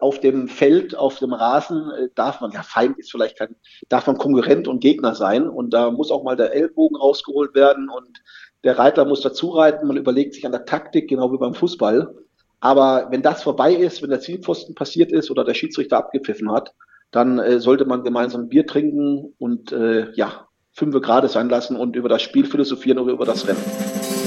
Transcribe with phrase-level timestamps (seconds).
[0.00, 3.56] auf dem Feld, auf dem Rasen äh, darf man, ja, Feind ist vielleicht kein,
[3.88, 7.88] darf man Konkurrent und Gegner sein und da muss auch mal der Ellbogen rausgeholt werden
[7.88, 8.22] und
[8.64, 12.14] der Reiter muss dazu reiten, man überlegt sich an der Taktik, genau wie beim Fußball.
[12.60, 16.72] Aber wenn das vorbei ist, wenn der Zielpfosten passiert ist oder der Schiedsrichter abgepfiffen hat,
[17.10, 21.94] dann äh, sollte man gemeinsam Bier trinken und äh, ja, fünf Grade sein lassen und
[21.94, 24.23] über das Spiel philosophieren oder über das Rennen.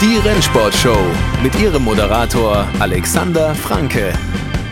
[0.00, 0.98] Die Rennsportshow
[1.42, 4.12] mit ihrem Moderator Alexander Franke.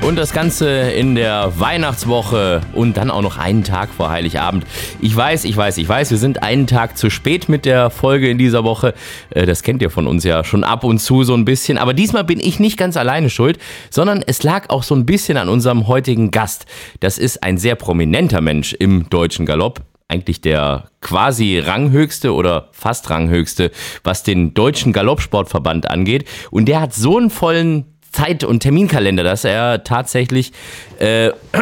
[0.03, 4.67] Und das Ganze in der Weihnachtswoche und dann auch noch einen Tag vor Heiligabend.
[5.01, 8.29] Ich weiß, ich weiß, ich weiß, wir sind einen Tag zu spät mit der Folge
[8.29, 8.93] in dieser Woche.
[9.31, 11.79] Äh, das kennt ihr von uns ja schon ab und zu so ein bisschen.
[11.79, 15.39] Aber diesmal bin ich nicht ganz alleine schuld, sondern es lag auch so ein bisschen
[15.39, 16.67] an unserem heutigen Gast.
[17.01, 19.81] Das ist ein sehr prominenter Mensch im deutschen Galopp
[20.15, 23.71] eigentlich der quasi ranghöchste oder fast ranghöchste,
[24.03, 26.25] was den deutschen Galoppsportverband angeht.
[26.51, 27.85] Und der hat so einen vollen
[28.15, 30.53] Zeit- und Terminkalender, dass er tatsächlich
[31.01, 31.29] äh,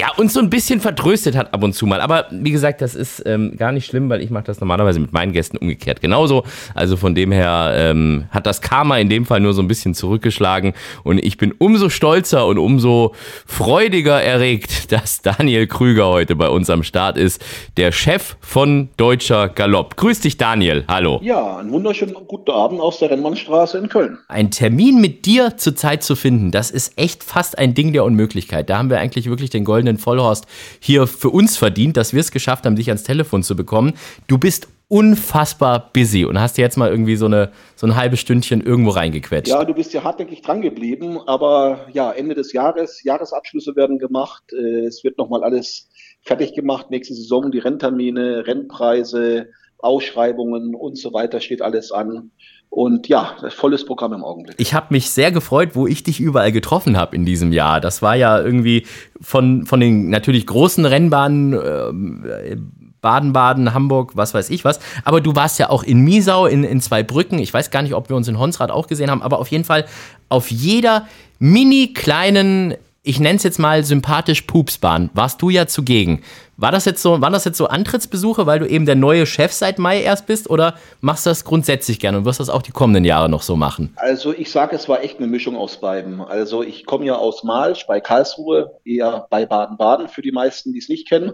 [0.00, 2.00] ja, uns so ein bisschen vertröstet hat ab und zu mal.
[2.00, 5.12] Aber wie gesagt, das ist ähm, gar nicht schlimm, weil ich mache das normalerweise mit
[5.12, 6.44] meinen Gästen umgekehrt genauso.
[6.74, 9.94] Also von dem her ähm, hat das Karma in dem Fall nur so ein bisschen
[9.94, 10.74] zurückgeschlagen
[11.04, 13.14] und ich bin umso stolzer und umso
[13.46, 17.44] freudiger erregt, dass Daniel Krüger heute bei uns am Start ist,
[17.76, 19.96] der Chef von Deutscher Galopp.
[19.96, 20.84] Grüß dich, Daniel.
[20.88, 21.20] Hallo.
[21.22, 24.18] Ja, einen wunderschönen guten Abend aus der Rennmannstraße in Köln.
[24.28, 28.04] Ein Termin mit dir zur Zeit zu finden, das ist echt fast ein Ding der
[28.04, 28.68] Unmöglichkeit.
[28.68, 30.46] Da haben wir eigentlich wirklich den goldenen Vollhorst
[30.80, 33.92] hier für uns verdient, dass wir es geschafft haben, dich ans Telefon zu bekommen.
[34.26, 38.60] Du bist unfassbar busy und hast jetzt mal irgendwie so, eine, so ein halbes Stündchen
[38.60, 39.52] irgendwo reingequetscht.
[39.52, 44.42] Ja, du bist ja hartnäckig dran geblieben, aber ja, Ende des Jahres, Jahresabschlüsse werden gemacht,
[44.52, 45.88] äh, es wird nochmal alles
[46.22, 52.32] fertig gemacht, nächste Saison, die Renntermine, Rennpreise, Ausschreibungen und so weiter steht alles an.
[52.70, 54.54] Und ja, volles Programm im Augenblick.
[54.58, 57.80] Ich habe mich sehr gefreut, wo ich dich überall getroffen habe in diesem Jahr.
[57.80, 58.86] Das war ja irgendwie
[59.20, 62.56] von, von den natürlich großen Rennbahnen, äh,
[63.00, 64.78] Baden-Baden, Hamburg, was weiß ich was.
[65.04, 67.40] Aber du warst ja auch in Miesau, in, in Zweibrücken.
[67.40, 69.64] Ich weiß gar nicht, ob wir uns in Honsrad auch gesehen haben, aber auf jeden
[69.64, 69.86] Fall
[70.28, 71.08] auf jeder
[71.40, 76.22] mini kleinen ich nenne es jetzt mal sympathisch Pupsbahn, warst du ja zugegen.
[76.58, 79.52] War das jetzt so, waren das jetzt so Antrittsbesuche, weil du eben der neue Chef
[79.52, 82.72] seit Mai erst bist oder machst du das grundsätzlich gerne und wirst das auch die
[82.72, 83.94] kommenden Jahre noch so machen?
[83.96, 86.20] Also ich sage, es war echt eine Mischung aus beiden.
[86.20, 90.80] Also ich komme ja aus Malsch bei Karlsruhe, eher bei Baden-Baden für die meisten, die
[90.80, 91.32] es nicht kennen.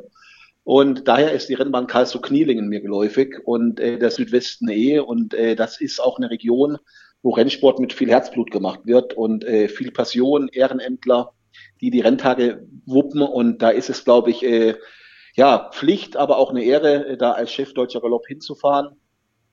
[0.63, 5.01] Und daher ist die Rennbahn Karlsruhe-Knielingen mir geläufig und äh, der Südwesten eh.
[5.01, 6.79] Und äh, das ist auch eine Region,
[7.23, 11.33] wo Rennsport mit viel Herzblut gemacht wird und äh, viel Passion, Ehrenämtler
[11.81, 13.23] die die Renntage wuppen.
[13.23, 14.75] Und da ist es, glaube ich, äh,
[15.35, 18.97] ja, Pflicht, aber auch eine Ehre, äh, da als Chef Deutscher Galopp hinzufahren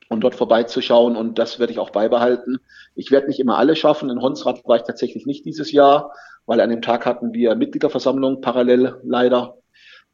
[0.09, 1.15] und dort vorbeizuschauen.
[1.15, 2.59] Und das werde ich auch beibehalten.
[2.95, 4.09] Ich werde nicht immer alle schaffen.
[4.09, 6.13] In Honsrad war ich tatsächlich nicht dieses Jahr,
[6.45, 9.57] weil an dem Tag hatten wir Mitgliederversammlung parallel leider.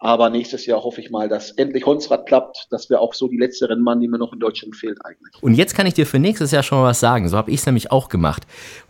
[0.02, 2.68] Aber nächstes Jahr hoffe ich mal, dass endlich Honsrad klappt.
[2.72, 5.44] Das wäre auch so die letzte Rennbahn, die mir noch in Deutschland fehlt eigentlich.
[5.44, 7.28] Und jetzt kann ich dir für nächstes Jahr schon mal was sagen.
[7.28, 8.44] So habe ich es nämlich auch gemacht.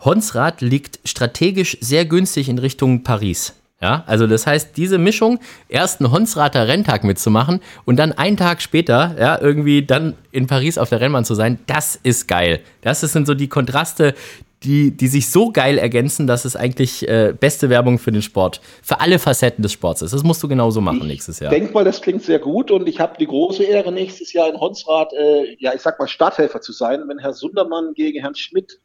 [0.04, 3.54] Honsrad liegt strategisch sehr günstig in Richtung Paris.
[3.82, 8.60] Ja, also das heißt, diese Mischung, erst einen Honsrater Renntag mitzumachen und dann einen Tag
[8.60, 12.60] später, ja, irgendwie dann in Paris auf der Rennbahn zu sein, das ist geil.
[12.82, 14.14] Das sind so die Kontraste,
[14.62, 18.60] die, die sich so geil ergänzen, dass es eigentlich äh, beste Werbung für den Sport,
[18.82, 20.12] für alle Facetten des Sports ist.
[20.12, 21.52] Das musst du genauso machen ich nächstes Jahr.
[21.52, 24.50] Ich denke mal, das klingt sehr gut und ich habe die große Ehre, nächstes Jahr
[24.50, 28.34] in Honsrad, äh, ja, ich sag mal, Starthelfer zu sein, wenn Herr Sundermann gegen Herrn
[28.34, 28.80] Schmidt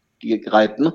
[0.47, 0.93] reiten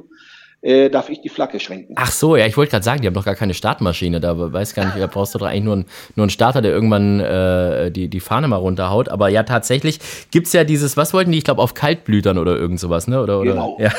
[0.63, 1.95] äh, darf ich die Flagge schwenken.
[1.97, 4.53] Ach so, ja, ich wollte gerade sagen, die haben doch gar keine Startmaschine da.
[4.53, 5.85] Weiß gar nicht, da brauchst du doch eigentlich nur, ein,
[6.17, 9.09] nur einen Starter, der irgendwann äh, die, die Fahne mal runterhaut.
[9.09, 10.01] Aber ja, tatsächlich
[10.31, 11.39] gibt es ja dieses, was wollten die?
[11.39, 13.23] Ich glaube, auf Kaltblütern oder irgend sowas, ne?
[13.23, 13.79] Oder, oder, genau.
[13.81, 13.91] Ja.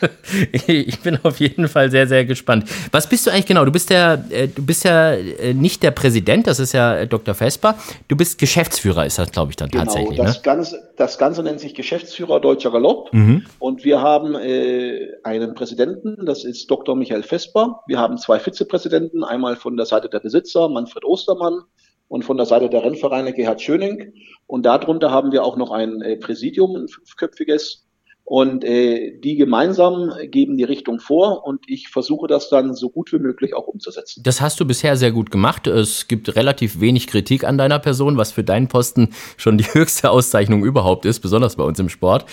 [0.66, 2.64] ich bin auf jeden Fall sehr, sehr gespannt.
[2.90, 3.66] Was bist du eigentlich genau?
[3.66, 7.34] Du bist ja, äh, du bist ja äh, nicht der Präsident, das ist ja Dr.
[7.34, 7.74] Vesper.
[8.08, 10.16] Du bist Geschäftsführer, ist das, glaube ich, dann genau, tatsächlich.
[10.16, 10.42] Das, ne?
[10.42, 13.12] Ganze, das Ganze nennt sich Geschäftsführer Deutscher Galopp.
[13.12, 13.44] Mhm.
[13.58, 16.94] Und wir haben äh, einen Präsidenten Präsidenten, das ist Dr.
[16.94, 17.80] Michael Vesper.
[17.88, 21.62] Wir haben zwei Vizepräsidenten, einmal von der Seite der Besitzer, Manfred Ostermann,
[22.06, 24.12] und von der Seite der Rennvereine Gerhard Schöning.
[24.46, 27.88] Und darunter haben wir auch noch ein äh, Präsidium, ein fünfköpfiges.
[28.34, 33.12] Und äh, die gemeinsam geben die Richtung vor und ich versuche das dann so gut
[33.12, 34.22] wie möglich auch umzusetzen.
[34.24, 35.66] Das hast du bisher sehr gut gemacht.
[35.66, 40.08] Es gibt relativ wenig Kritik an deiner Person, was für deinen Posten schon die höchste
[40.08, 42.24] Auszeichnung überhaupt ist, besonders bei uns im Sport.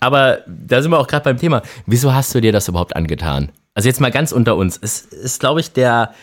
[0.00, 1.60] Aber da sind wir auch gerade beim Thema.
[1.84, 3.52] Wieso hast du dir das überhaupt angetan?
[3.74, 4.78] Also jetzt mal ganz unter uns.
[4.80, 6.14] Es ist, glaube ich, der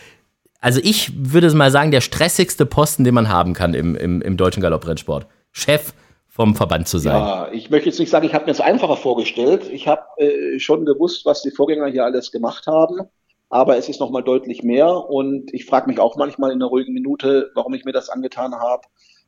[0.59, 4.37] also ich würde mal sagen, der stressigste Posten, den man haben kann im, im, im
[4.37, 5.27] deutschen Galopprennsport.
[5.51, 5.93] Chef
[6.39, 7.17] vom Verband zu sein.
[7.17, 9.69] Ja, ich möchte jetzt nicht sagen, ich habe mir es einfacher vorgestellt.
[9.69, 13.01] Ich habe äh, schon gewusst, was die Vorgänger hier alles gemacht haben,
[13.49, 16.93] aber es ist nochmal deutlich mehr und ich frage mich auch manchmal in einer ruhigen
[16.93, 18.83] Minute, warum ich mir das angetan habe.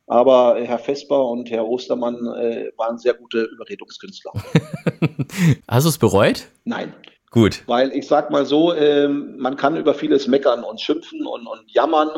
[0.06, 4.32] Aber Herr Vesper und Herr Ostermann äh, waren sehr gute Überredungskünstler.
[5.68, 6.48] Hast du es bereut?
[6.64, 6.94] Nein.
[7.30, 7.62] Gut.
[7.66, 11.64] Weil ich sag mal so, äh, man kann über vieles meckern und schimpfen und, und
[11.66, 12.08] jammern.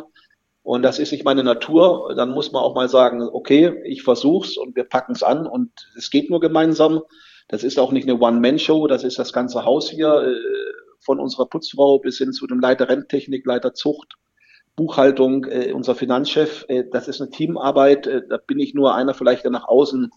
[0.64, 2.14] Und das ist nicht meine Natur.
[2.16, 5.70] Dann muss man auch mal sagen, okay, ich versuch's und wir packen es an und
[5.94, 7.02] es geht nur gemeinsam.
[7.48, 10.34] Das ist auch nicht eine One-Man-Show, das ist das ganze Haus hier, äh,
[11.00, 14.14] von unserer Putzfrau bis hin zu dem Leiter Renntechnik, Leiter Zucht,
[14.74, 16.64] Buchhaltung, äh, unser Finanzchef.
[16.68, 18.06] Äh, das ist eine Teamarbeit.
[18.06, 20.10] Da bin ich nur einer vielleicht, der nach außen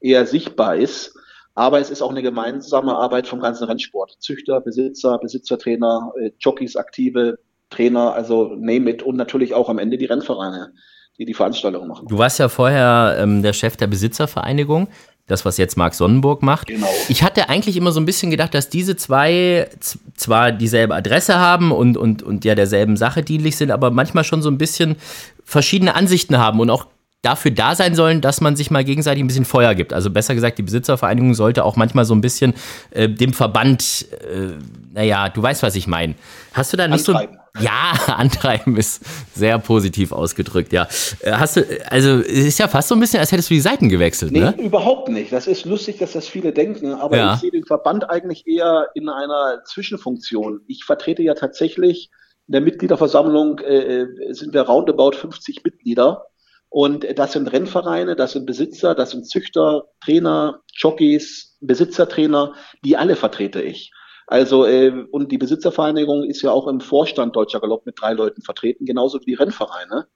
[0.00, 1.16] eher sichtbar ist.
[1.54, 4.16] Aber es ist auch eine gemeinsame Arbeit vom ganzen Rennsport.
[4.18, 7.38] Züchter, Besitzer, Besitzertrainer, Jockeys, aktive
[7.74, 10.72] Trainer, also name it und natürlich auch am Ende die Rennvereine,
[11.18, 12.06] die die Veranstaltungen machen.
[12.08, 14.88] Du warst ja vorher ähm, der Chef der Besitzervereinigung.
[15.26, 16.66] Das, was jetzt Marc Sonnenburg macht.
[16.66, 16.86] Genau.
[17.08, 19.70] Ich hatte eigentlich immer so ein bisschen gedacht, dass diese zwei
[20.14, 24.42] zwar dieselbe Adresse haben und, und, und ja derselben Sache dienlich sind, aber manchmal schon
[24.42, 24.96] so ein bisschen
[25.42, 26.88] verschiedene Ansichten haben und auch
[27.24, 29.92] dafür da sein sollen, dass man sich mal gegenseitig ein bisschen Feuer gibt.
[29.92, 32.54] Also besser gesagt, die Besitzervereinigung sollte auch manchmal so ein bisschen
[32.90, 34.58] äh, dem Verband, äh,
[34.92, 36.16] naja, du weißt, was ich meine.
[36.52, 37.36] Hast du da nicht antreiben.
[37.36, 37.43] so.
[37.60, 39.02] Ja, antreiben ist
[39.34, 40.88] sehr positiv ausgedrückt, ja.
[41.20, 43.60] Äh, hast du, also es ist ja fast so ein bisschen, als hättest du die
[43.60, 44.54] Seiten gewechselt, nee, ne?
[44.58, 45.32] überhaupt nicht.
[45.32, 47.34] Das ist lustig, dass das viele denken, aber ja.
[47.34, 50.62] ich sehe den Verband eigentlich eher in einer Zwischenfunktion.
[50.66, 52.10] Ich vertrete ja tatsächlich
[52.46, 56.26] in der Mitgliederversammlung äh, äh sind wir roundabout 50 Mitglieder
[56.68, 62.54] und das sind Rennvereine, das sind Besitzer, das sind Züchter, Trainer, Jockeys, Besitzertrainer,
[62.84, 63.92] die alle vertrete ich.
[64.26, 68.42] Also, äh, und die Besitzervereinigung ist ja auch im Vorstand Deutscher Galopp mit drei Leuten
[68.42, 70.06] vertreten, genauso wie die Rennvereine.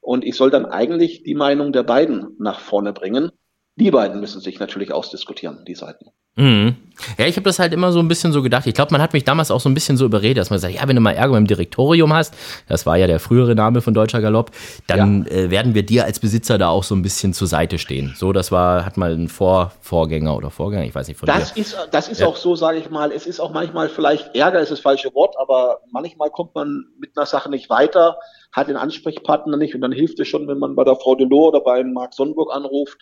[0.00, 3.30] Und ich soll dann eigentlich die Meinung der beiden nach vorne bringen.
[3.78, 6.06] Die beiden müssen sich natürlich ausdiskutieren, die Seiten.
[6.34, 6.76] Mhm.
[7.16, 8.66] Ja, ich habe das halt immer so ein bisschen so gedacht.
[8.66, 10.74] Ich glaube, man hat mich damals auch so ein bisschen so überredet, dass man sagt,
[10.74, 12.34] ja, wenn du mal Ärger im Direktorium hast,
[12.68, 14.50] das war ja der frühere Name von Deutscher Galopp,
[14.88, 15.32] dann ja.
[15.32, 18.14] äh, werden wir dir als Besitzer da auch so ein bisschen zur Seite stehen.
[18.16, 21.54] So, das war, hat mal ein Vor Vorgänger oder Vorgänger, ich weiß nicht von Das
[21.54, 21.60] dir.
[21.60, 22.26] ist, das ist ja.
[22.26, 25.36] auch so, sage ich mal, es ist auch manchmal vielleicht Ärger, ist das falsche Wort,
[25.38, 28.18] aber manchmal kommt man mit einer Sache nicht weiter,
[28.52, 31.48] hat den Ansprechpartner nicht und dann hilft es schon, wenn man bei der Frau Delors
[31.48, 32.98] oder beim Marc Sonnenburg anruft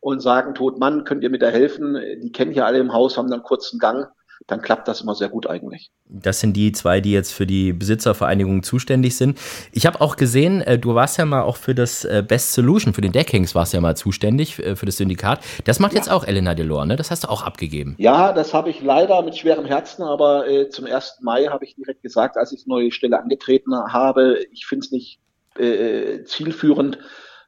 [0.00, 1.98] und sagen, tot Mann, könnt ihr mir da helfen?
[2.22, 4.08] Die kennen ja alle im Haus, haben dann kurzen Gang.
[4.46, 5.90] Dann klappt das immer sehr gut eigentlich.
[6.06, 9.38] Das sind die zwei, die jetzt für die Besitzervereinigung zuständig sind.
[9.70, 12.94] Ich habe auch gesehen, äh, du warst ja mal auch für das äh, Best Solution,
[12.94, 15.40] für den Deckings warst ja mal zuständig, äh, für das Syndikat.
[15.64, 15.98] Das macht ja.
[15.98, 16.96] jetzt auch Elena Delors, ne?
[16.96, 17.96] Das hast du auch abgegeben.
[17.98, 21.18] Ja, das habe ich leider mit schwerem Herzen, aber äh, zum 1.
[21.20, 24.90] Mai habe ich direkt gesagt, als ich die neue Stelle angetreten habe, ich finde es
[24.90, 25.20] nicht
[25.58, 26.98] äh, zielführend,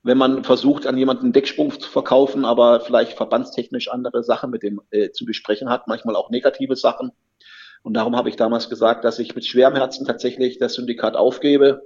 [0.02, 4.80] wenn man versucht, an jemanden Decksprung zu verkaufen, aber vielleicht verbandstechnisch andere Sachen mit dem
[4.90, 7.12] äh, zu besprechen hat, manchmal auch negative Sachen.
[7.82, 11.82] Und darum habe ich damals gesagt, dass ich mit schwerem Herzen tatsächlich das Syndikat aufgebe.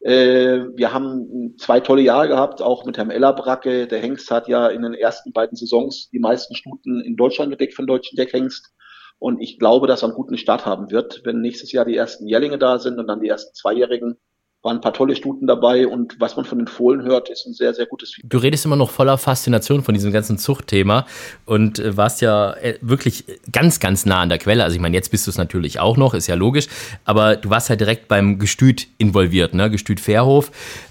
[0.00, 3.86] Äh, wir haben zwei tolle Jahre gehabt, auch mit Herrn Ellerbracke.
[3.86, 7.74] Der Hengst hat ja in den ersten beiden Saisons die meisten Stuten in Deutschland gedeckt
[7.74, 8.72] von deutschen Deckhengst.
[9.18, 12.26] Und ich glaube, dass er einen guten Start haben wird, wenn nächstes Jahr die ersten
[12.26, 14.16] Jährlinge da sind und dann die ersten Zweijährigen
[14.62, 17.54] waren ein paar tolle Stuten dabei und was man von den Fohlen hört, ist ein
[17.54, 18.30] sehr, sehr gutes Feedback.
[18.30, 21.06] Du redest immer noch voller Faszination von diesem ganzen Zuchtthema
[21.46, 24.62] und äh, warst ja äh, wirklich ganz, ganz nah an der Quelle.
[24.62, 26.66] Also ich meine, jetzt bist du es natürlich auch noch, ist ja logisch,
[27.06, 29.70] aber du warst ja direkt beim Gestüt involviert, ne?
[29.70, 30.50] Gestüt Fairhof.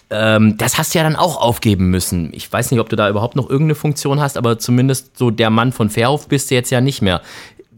[0.10, 2.32] Ähm, das hast du ja dann auch aufgeben müssen.
[2.34, 5.51] Ich weiß nicht, ob du da überhaupt noch irgendeine Funktion hast, aber zumindest so der
[5.51, 7.22] Mann von Fairhof bist du jetzt ja nicht mehr.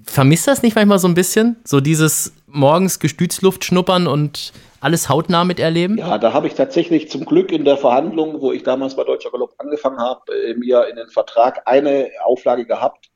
[0.06, 1.58] Vermisst das nicht manchmal so ein bisschen?
[1.66, 5.98] So dieses morgens Gestütsluft schnuppern und alles hautnah miterleben?
[5.98, 9.32] Ja, da habe ich tatsächlich zum Glück in der Verhandlung, wo ich damals bei Deutscher
[9.32, 13.10] Galopp angefangen habe, äh, mir in den Vertrag eine Auflage gehabt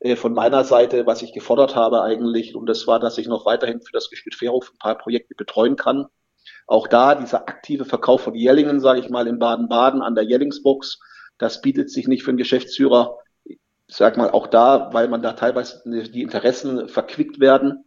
[0.00, 2.54] äh, von meiner Seite, was ich gefordert habe eigentlich.
[2.54, 5.76] Und das war, dass ich noch weiterhin für das Gestüt Fairhof ein paar Projekte betreuen
[5.76, 6.06] kann.
[6.66, 11.00] Auch da dieser aktive Verkauf von Jellingen, sage ich mal, in Baden-Baden an der Jellingsbox,
[11.38, 13.18] das bietet sich nicht für einen Geschäftsführer.
[13.44, 13.58] Ich
[13.88, 17.84] sag mal, auch da, weil man da teilweise die Interessen verquickt werden.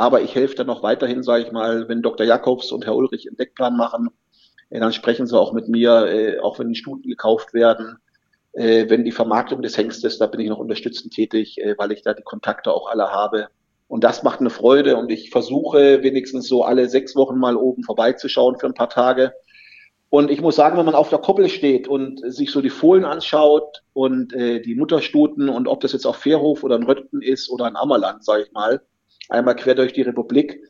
[0.00, 2.24] Aber ich helfe dann noch weiterhin, sage ich mal, wenn Dr.
[2.24, 4.08] Jakobs und Herr Ulrich einen Deckplan machen,
[4.70, 7.98] äh, dann sprechen sie auch mit mir, äh, auch wenn die Stuten gekauft werden.
[8.52, 12.14] Äh, wenn die Vermarktung des Hengstes, da bin ich noch unterstützend tätig, weil ich da
[12.14, 13.48] die Kontakte auch alle habe.
[13.88, 17.82] Und das macht eine Freude und ich versuche wenigstens so alle sechs Wochen mal oben
[17.82, 19.34] vorbeizuschauen für ein paar Tage.
[20.08, 23.04] Und ich muss sagen, wenn man auf der Koppel steht und sich so die Fohlen
[23.04, 27.50] anschaut und äh, die Mutterstuten und ob das jetzt auf Fairhof oder ein Röttgen ist
[27.50, 28.80] oder ein Ammerland, sage ich mal,
[29.30, 30.60] einmal quer durch die Republik,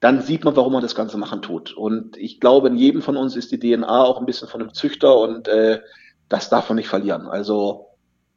[0.00, 1.72] dann sieht man, warum man das Ganze machen tut.
[1.74, 4.74] Und ich glaube, in jedem von uns ist die DNA auch ein bisschen von einem
[4.74, 5.80] Züchter und äh,
[6.28, 7.26] das darf man nicht verlieren.
[7.26, 7.85] Also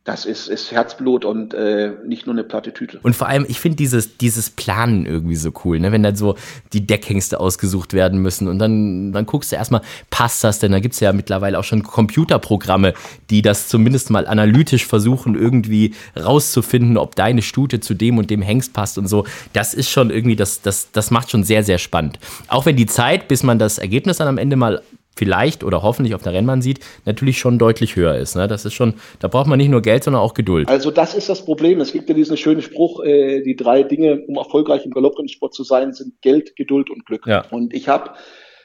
[0.10, 3.00] das ist, ist Herzblut und äh, nicht nur eine platte Tüte.
[3.04, 5.92] Und vor allem, ich finde dieses, dieses Planen irgendwie so cool, ne?
[5.92, 6.36] wenn dann so
[6.74, 10.72] die Deckhengste ausgesucht werden müssen und dann, dann guckst du erstmal, passt das denn?
[10.72, 12.96] Da gibt es ja mittlerweile auch schon Computerprogramme,
[13.30, 18.42] die das zumindest mal analytisch versuchen, irgendwie rauszufinden, ob deine Stute zu dem und dem
[18.42, 19.28] Hengst passt und so.
[19.54, 22.18] Das ist schon irgendwie, das, das, das macht schon sehr, sehr spannend.
[22.48, 24.82] Auch wenn die Zeit, bis man das Ergebnis dann am Ende mal
[25.16, 28.36] vielleicht oder hoffentlich auf der Rennbahn sieht, natürlich schon deutlich höher ist.
[28.36, 28.48] Ne?
[28.48, 30.70] Das ist schon, da braucht man nicht nur Geld, sondern auch Geduld.
[30.70, 31.82] Also das ist das Problem.
[31.82, 35.64] Es gibt ja diesen schönen Spruch, äh, die drei Dinge, um erfolgreich im Galopprennsport zu
[35.64, 37.28] sein, sind Geld, Geduld und Glück.
[37.28, 37.46] Ja.
[37.50, 38.12] Und ich habe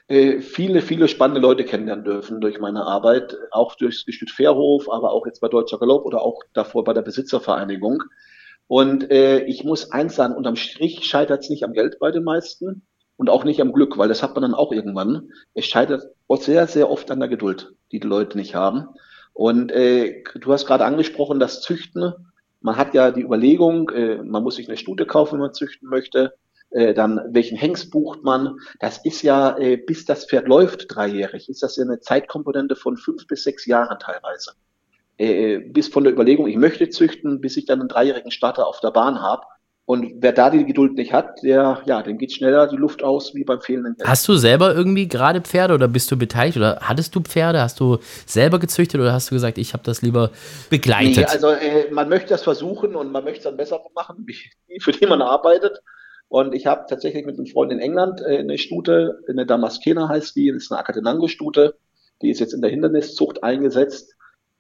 [0.07, 5.13] äh, viele, viele spannende Leute kennenlernen dürfen durch meine Arbeit, auch durchs Gestüt Fairhof, aber
[5.13, 8.03] auch jetzt bei Deutscher Galopp oder auch davor bei der Besitzervereinigung.
[8.67, 12.25] Und äh, ich muss eins sagen, unterm Strich scheitert es nicht am Geld bei den
[12.25, 12.87] meisten,
[13.17, 15.31] und auch nicht am Glück, weil das hat man dann auch irgendwann.
[15.55, 16.05] Es scheitert
[16.41, 18.89] sehr, sehr oft an der Geduld, die die Leute nicht haben.
[19.33, 22.13] Und äh, du hast gerade angesprochen, das Züchten.
[22.61, 25.89] Man hat ja die Überlegung, äh, man muss sich eine Stute kaufen, wenn man züchten
[25.89, 26.35] möchte.
[26.71, 28.59] Äh, dann welchen Hengst bucht man?
[28.81, 32.97] Das ist ja, äh, bis das Pferd läuft, dreijährig, ist das ja eine Zeitkomponente von
[32.97, 34.53] fünf bis sechs Jahren teilweise.
[35.17, 38.81] Äh, bis von der Überlegung, ich möchte züchten, bis ich dann einen dreijährigen Starter auf
[38.81, 39.47] der Bahn habe.
[39.87, 43.35] Und wer da die Geduld nicht hat, der, ja, dem geht schneller die Luft aus
[43.35, 44.09] wie beim fehlenden Geld.
[44.09, 47.61] Hast du selber irgendwie gerade Pferde oder bist du beteiligt oder hattest du Pferde?
[47.61, 50.31] Hast du selber gezüchtet oder hast du gesagt, ich habe das lieber
[50.71, 51.17] begleitet?
[51.17, 54.81] Nee, also äh, man möchte das versuchen und man möchte es dann besser machen, wie,
[54.81, 55.83] für die man arbeitet.
[56.29, 60.35] Und ich habe tatsächlich mit einem Freund in England äh, eine Stute, eine Damaskena heißt
[60.35, 61.77] die, das ist eine Akatenango-Stute,
[62.23, 64.14] die ist jetzt in der Hinderniszucht eingesetzt.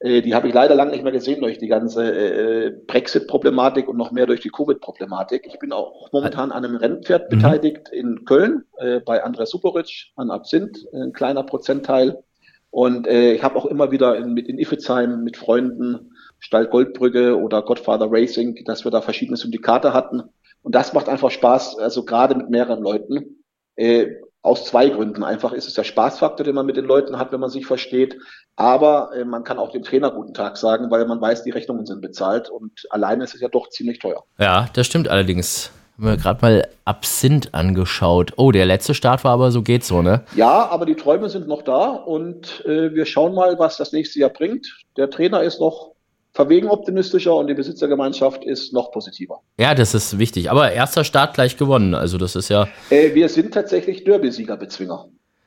[0.04, 3.96] Äh, die habe ich leider lange nicht mehr gesehen durch die ganze äh, Brexit-Problematik und
[3.96, 5.46] noch mehr durch die Covid-Problematik.
[5.46, 7.36] Ich bin auch momentan an einem Rennpferd mhm.
[7.36, 12.22] beteiligt in Köln äh, bei Andres Superic an Absinth, ein kleiner Prozentteil.
[12.70, 17.62] Und ich habe auch immer wieder in, mit in Iffezheim mit Freunden, Stall Goldbrücke oder
[17.62, 20.24] Godfather Racing, dass wir da verschiedene Syndikate hatten.
[20.62, 23.44] Und das macht einfach Spaß, also gerade mit mehreren Leuten.
[23.76, 25.24] Äh, aus zwei Gründen.
[25.24, 28.18] Einfach ist es der Spaßfaktor, den man mit den Leuten hat, wenn man sich versteht.
[28.56, 31.86] Aber äh, man kann auch dem Trainer guten Tag sagen, weil man weiß, die Rechnungen
[31.86, 32.50] sind bezahlt.
[32.50, 34.22] Und alleine ist es ja doch ziemlich teuer.
[34.38, 35.70] Ja, das stimmt allerdings.
[35.96, 38.32] Haben wir gerade mal Absinth angeschaut.
[38.36, 40.24] Oh, der letzte Start war aber so geht so, ne?
[40.36, 44.18] Ja, aber die Träume sind noch da und äh, wir schauen mal, was das nächste
[44.18, 44.76] Jahr bringt.
[44.98, 45.93] Der Trainer ist noch
[46.34, 49.40] verwegen optimistischer und die Besitzergemeinschaft ist noch positiver.
[49.58, 50.50] Ja, das ist wichtig.
[50.50, 51.94] Aber erster Start gleich gewonnen.
[51.94, 52.68] Also das ist ja.
[52.90, 55.06] Äh, wir sind tatsächlich Derby-Sieger-Bezwinger.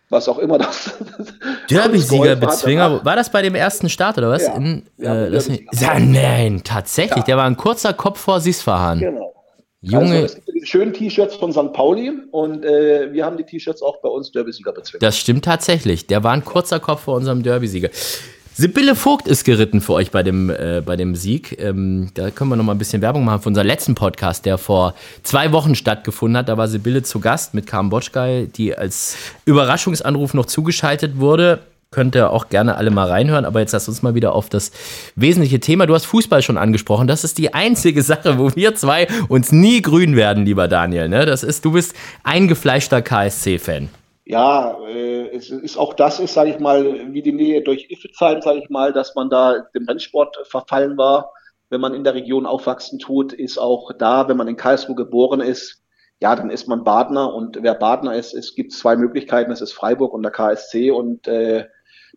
[0.09, 0.97] Was auch immer das.
[1.69, 3.03] Derby-Sieger-Bezwinger.
[3.03, 4.43] War das bei dem ersten Start oder was?
[4.43, 7.17] Ja, In, äh, das ja, nein, tatsächlich.
[7.17, 7.23] Ja.
[7.23, 8.99] Der war ein kurzer Kopf vor Sisfahan.
[8.99, 9.33] Genau.
[9.81, 10.15] Junge.
[10.15, 11.73] Also, es gibt diese schönen T-Shirts von St.
[11.73, 15.01] Pauli und äh, wir haben die T-Shirts auch bei uns Derby-Sieger bezwingen.
[15.01, 16.07] Das stimmt tatsächlich.
[16.07, 17.89] Der war ein kurzer Kopf vor unserem Derby-Sieger.
[18.59, 21.61] Sibylle Vogt ist geritten für euch bei dem, äh, bei dem Sieg.
[21.61, 24.57] Ähm, da können wir noch mal ein bisschen Werbung machen für unseren letzten Podcast, der
[24.57, 26.49] vor zwei Wochen stattgefunden hat.
[26.49, 31.59] Da war Sibylle zu Gast mit Carmen Botschkei, die als Überraschungsanruf noch zugeschaltet wurde.
[31.91, 34.71] Könnt ihr auch gerne alle mal reinhören, aber jetzt lass uns mal wieder auf das
[35.15, 35.85] wesentliche Thema.
[35.85, 37.07] Du hast Fußball schon angesprochen.
[37.07, 41.09] Das ist die einzige Sache, wo wir zwei uns nie grün werden, lieber Daniel.
[41.09, 41.27] Ne?
[41.27, 43.89] Das ist, du bist eingefleischter KSC-Fan
[44.29, 48.41] ja, äh, es ist auch das ist, sage ich mal, wie die Nähe durch Iffezheim,
[48.41, 51.31] sage ich mal, dass man da dem Rennsport verfallen war.
[51.69, 55.39] Wenn man in der Region aufwachsen tut, ist auch da, wenn man in Karlsruhe geboren
[55.39, 55.81] ist,
[56.19, 57.33] ja, dann ist man Badner.
[57.33, 61.27] Und wer Badner ist, es gibt zwei Möglichkeiten, es ist Freiburg und der KSC und
[61.27, 61.65] äh,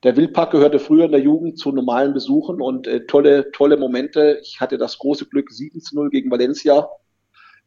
[0.02, 2.60] der Wildpark gehörte früher in der Jugend zu normalen Besuchen.
[2.60, 4.40] Und äh, tolle, tolle Momente.
[4.42, 6.88] Ich hatte das große Glück, 7 zu 0 gegen Valencia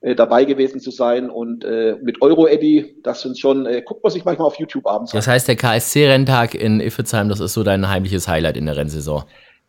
[0.04, 1.30] äh, dabei gewesen zu sein.
[1.30, 4.86] Und äh, mit Euro Eddy, das sind schon, äh, guckt man sich manchmal auf YouTube
[4.86, 8.76] abends Das heißt, der KSC-Renntag in Iffezheim, das ist so dein heimliches Highlight in der
[8.76, 9.24] Rennsaison.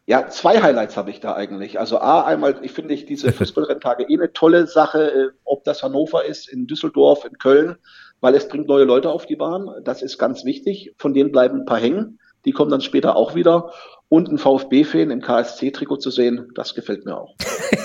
[0.07, 1.79] Ja, zwei Highlights habe ich da eigentlich.
[1.79, 5.85] Also A, einmal, ich finde ich diese Fußballrenntage eh eine tolle Sache, äh, ob das
[5.85, 7.77] Hannover ist, in Düsseldorf, in Köln,
[8.21, 9.71] weil es bringt neue Leute auf die Bahn.
[9.85, 10.95] Das ist ganz wichtig.
[10.99, 12.19] Von denen bleiben ein paar hängen.
[12.45, 13.73] Die kommen dann später auch wieder
[14.09, 17.35] und einen VfB-Fan im KSC-Trikot zu sehen, das gefällt mir auch.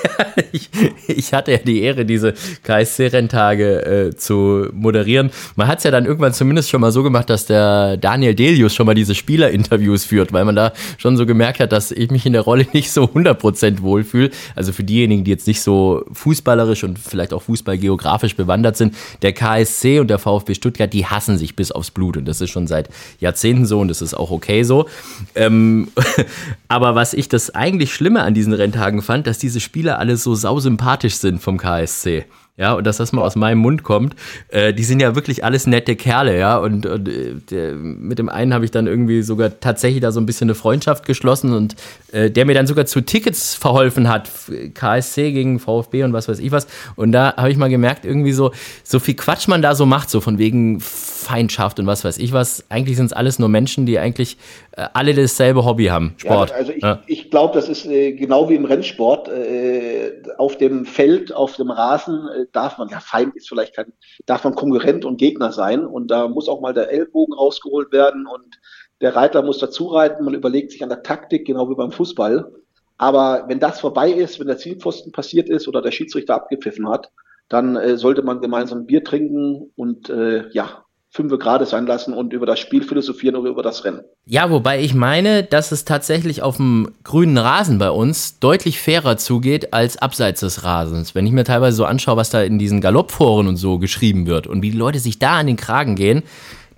[0.51, 0.69] ich,
[1.07, 2.33] ich, hatte ja die Ehre, diese
[2.63, 5.31] KSC-Renntage äh, zu moderieren.
[5.55, 8.75] Man hat es ja dann irgendwann zumindest schon mal so gemacht, dass der Daniel Delius
[8.75, 12.25] schon mal diese Spielerinterviews führt, weil man da schon so gemerkt hat, dass ich mich
[12.25, 14.29] in der Rolle nicht so 100% wohlfühle.
[14.55, 19.33] Also für diejenigen, die jetzt nicht so fußballerisch und vielleicht auch fußballgeografisch bewandert sind, der
[19.33, 22.67] KSC und der VfB Stuttgart, die hassen sich bis aufs Blut und das ist schon
[22.67, 24.85] seit Jahrzehnten so und das ist auch okay so.
[25.33, 25.87] Ähm,
[26.67, 30.35] Aber was ich das eigentlich Schlimme an diesen Renntagen fand, dass diese Spieler alle so
[30.35, 32.25] sausympathisch sind vom KSC.
[32.59, 34.15] Ja, und dass das mal aus meinem Mund kommt,
[34.49, 38.53] äh, die sind ja wirklich alles nette Kerle, ja, und, und äh, mit dem einen
[38.53, 41.75] habe ich dann irgendwie sogar tatsächlich da so ein bisschen eine Freundschaft geschlossen und
[42.11, 44.29] äh, der mir dann sogar zu Tickets verholfen hat,
[44.73, 48.33] KSC gegen VfB und was weiß ich was, und da habe ich mal gemerkt, irgendwie
[48.33, 48.51] so,
[48.83, 52.33] so viel Quatsch man da so macht, so von wegen Feindschaft und was weiß ich
[52.33, 54.37] was, eigentlich sind es alles nur Menschen, die eigentlich
[54.71, 56.49] äh, alle dasselbe Hobby haben, Sport.
[56.49, 56.99] Ja, also ich, ja.
[57.07, 61.71] ich glaube, das ist äh, genau wie im Rennsport, äh, auf dem Feld, auf dem
[61.71, 63.93] Rasen, darf man, ja, Feind ist vielleicht kein,
[64.25, 68.27] darf man Konkurrent und Gegner sein und da muss auch mal der Ellbogen rausgeholt werden
[68.27, 68.59] und
[69.01, 72.51] der Reiter muss dazu reiten, man überlegt sich an der Taktik, genau wie beim Fußball.
[72.97, 77.11] Aber wenn das vorbei ist, wenn der Zielpfosten passiert ist oder der Schiedsrichter abgepfiffen hat,
[77.47, 82.33] dann äh, sollte man gemeinsam Bier trinken und äh, ja, fünf Grade sein lassen und
[82.33, 84.01] über das Spiel philosophieren oder über das Rennen.
[84.25, 89.17] Ja, wobei ich meine, dass es tatsächlich auf dem grünen Rasen bei uns deutlich fairer
[89.17, 91.15] zugeht als abseits des Rasens.
[91.15, 94.45] Wenn ich mir teilweise so anschaue, was da in diesen Galoppforen und so geschrieben wird
[94.45, 96.21] und wie die Leute sich da an den Kragen gehen,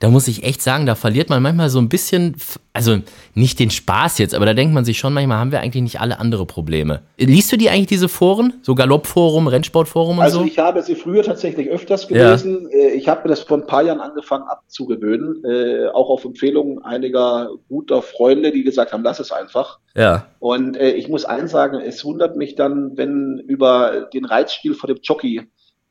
[0.01, 2.35] da muss ich echt sagen, da verliert man manchmal so ein bisschen,
[2.73, 2.97] also
[3.35, 6.01] nicht den Spaß jetzt, aber da denkt man sich schon, manchmal haben wir eigentlich nicht
[6.01, 7.03] alle andere Probleme.
[7.19, 8.53] Liest du die eigentlich, diese Foren?
[8.63, 10.41] So Galoppforum, Rennsportforum und also so?
[10.41, 12.67] Also ich habe sie früher tatsächlich öfters gelesen.
[12.71, 12.79] Ja.
[12.79, 16.83] Äh, ich habe mir das vor ein paar Jahren angefangen abzugewöhnen, äh, auch auf Empfehlung
[16.83, 19.77] einiger guter Freunde, die gesagt haben, lass es einfach.
[19.95, 20.25] Ja.
[20.39, 24.87] Und äh, ich muss eins sagen, es wundert mich dann, wenn über den Reizspiel vor
[24.87, 25.43] dem Jockey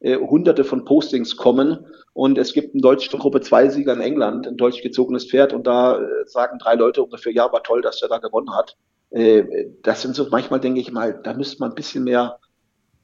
[0.03, 4.57] hunderte von Postings kommen und es gibt einen deutschen Gruppe 2 Sieger in England, ein
[4.57, 8.09] deutsch gezogenes Pferd und da äh, sagen drei Leute ungefähr, ja, war toll, dass er
[8.09, 8.77] da gewonnen hat.
[9.11, 9.45] Äh,
[9.83, 12.39] das sind so, manchmal denke ich mal, da müsste man ein bisschen mehr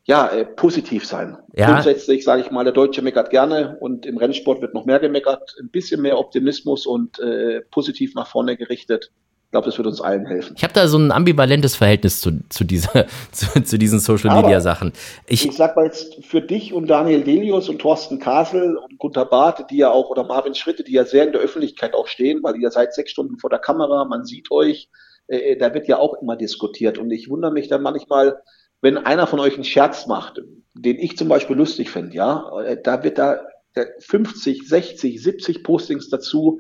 [0.05, 1.37] ja, äh, positiv sein.
[1.55, 1.73] Ja.
[1.73, 5.57] Grundsätzlich sage ich mal, der Deutsche meckert gerne und im Rennsport wird noch mehr gemeckert.
[5.61, 9.11] Ein bisschen mehr Optimismus und äh, positiv nach vorne gerichtet
[9.47, 10.55] ich glaube, das wird uns allen helfen.
[10.57, 14.93] Ich habe da so ein ambivalentes Verhältnis zu, zu, dieser, zu, zu diesen Social-Media-Sachen.
[15.29, 19.25] Ich, ich sag mal jetzt für dich und Daniel Delius und Thorsten Kasel und Gunter
[19.25, 22.43] Barth, die ja auch, oder Marvin Schritte, die ja sehr in der Öffentlichkeit auch stehen,
[22.43, 24.89] weil ihr seid sechs Stunden vor der Kamera, man sieht euch,
[25.29, 26.99] äh, äh da wird ja auch immer diskutiert.
[26.99, 28.43] Und ich wundere mich dann manchmal,
[28.81, 30.43] wenn einer von euch einen Scherz macht,
[30.75, 33.39] den ich zum Beispiel lustig finde, ja, äh, da wird da
[34.01, 36.59] 50, 60, 70 Postings dazu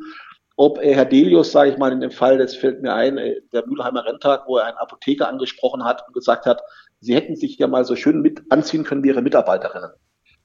[0.56, 3.40] ob äh, Herr Delius, sage ich mal, in dem Fall, das fällt mir ein, äh,
[3.52, 6.62] der Mülheimer Renntag, wo er einen Apotheker angesprochen hat und gesagt hat,
[7.00, 9.90] sie hätten sich ja mal so schön mit anziehen können wie ihre Mitarbeiterinnen.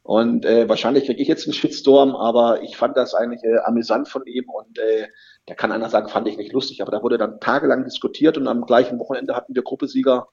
[0.03, 4.09] Und äh, wahrscheinlich kriege ich jetzt einen Shitstorm, aber ich fand das eigentlich äh, amüsant
[4.09, 5.07] von ihm und äh,
[5.45, 8.47] da kann einer sagen, fand ich nicht lustig, aber da wurde dann tagelang diskutiert und
[8.47, 10.27] am gleichen Wochenende hatten wir Gruppesieger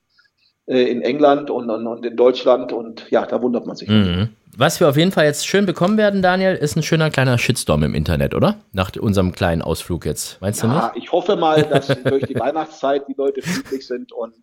[0.68, 3.88] in England und, und, und, in Deutschland und ja, da wundert man sich.
[3.88, 4.28] Mhm.
[4.56, 7.84] Was wir auf jeden Fall jetzt schön bekommen werden, Daniel, ist ein schöner kleiner Shitstorm
[7.84, 8.56] im Internet, oder?
[8.72, 10.40] Nach unserem kleinen Ausflug jetzt.
[10.40, 11.04] Meinst ja, du nicht?
[11.04, 14.34] Ich hoffe mal, dass durch die Weihnachtszeit die Leute friedlich sind und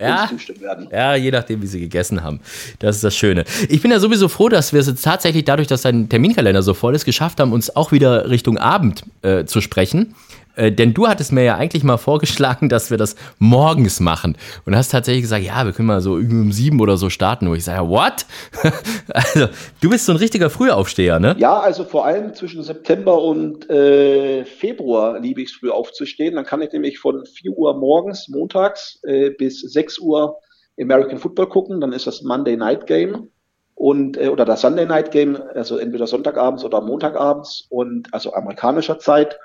[0.00, 0.88] ja, werden.
[0.90, 2.40] Ja, je nachdem, wie sie gegessen haben.
[2.78, 3.44] Das ist das Schöne.
[3.68, 6.74] Ich bin ja sowieso froh, dass wir es jetzt tatsächlich dadurch, dass dein Terminkalender so
[6.74, 10.14] voll ist, geschafft haben, uns auch wieder Richtung Abend äh, zu sprechen.
[10.60, 14.36] Äh, denn du hattest mir ja eigentlich mal vorgeschlagen, dass wir das morgens machen.
[14.66, 17.48] Und hast tatsächlich gesagt, ja, wir können mal so irgendwie um sieben oder so starten.
[17.48, 18.26] Wo ich sage, what?
[19.08, 19.48] also,
[19.80, 21.34] du bist so ein richtiger Frühaufsteher, ne?
[21.38, 26.34] Ja, also vor allem zwischen September und äh, Februar liebe ich es früh aufzustehen.
[26.34, 30.36] Dann kann ich nämlich von 4 Uhr morgens, montags, äh, bis 6 Uhr
[30.78, 31.80] American Football gucken.
[31.80, 33.28] Dann ist das Monday Night Game
[33.74, 38.98] und äh, oder das Sunday Night Game, also entweder Sonntagabends oder Montagabends und also amerikanischer
[38.98, 39.38] Zeit.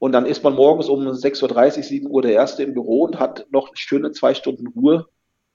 [0.00, 3.20] Und dann ist man morgens um 6.30 Uhr, 7 Uhr der Erste im Büro und
[3.20, 5.06] hat noch schöne zwei Stunden Ruhe,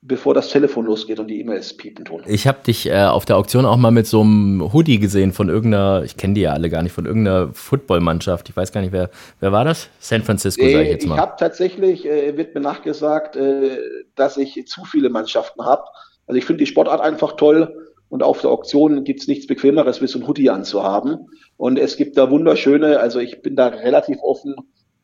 [0.04, 2.22] bevor das Telefon losgeht und die E-Mails piepen tun.
[2.28, 5.50] Ich habe dich äh, auf der Auktion auch mal mit so einem Hoodie gesehen von
[5.50, 8.48] irgendeiner, ich kenne die ja alle gar nicht, von irgendeiner Footballmannschaft.
[8.48, 9.90] Ich weiß gar nicht, wer, wer war das?
[10.00, 11.16] San Francisco, sage ich jetzt mal.
[11.16, 13.80] Ich habe tatsächlich, äh, wird mir nachgesagt, äh,
[14.14, 15.86] dass ich zu viele Mannschaften habe.
[16.28, 20.08] Also ich finde die Sportart einfach toll und auf der Auktion gibt's nichts Bequemeres, wie
[20.08, 21.28] so ein Hoodie anzuhaben.
[21.58, 24.56] Und es gibt da wunderschöne, also ich bin da relativ offen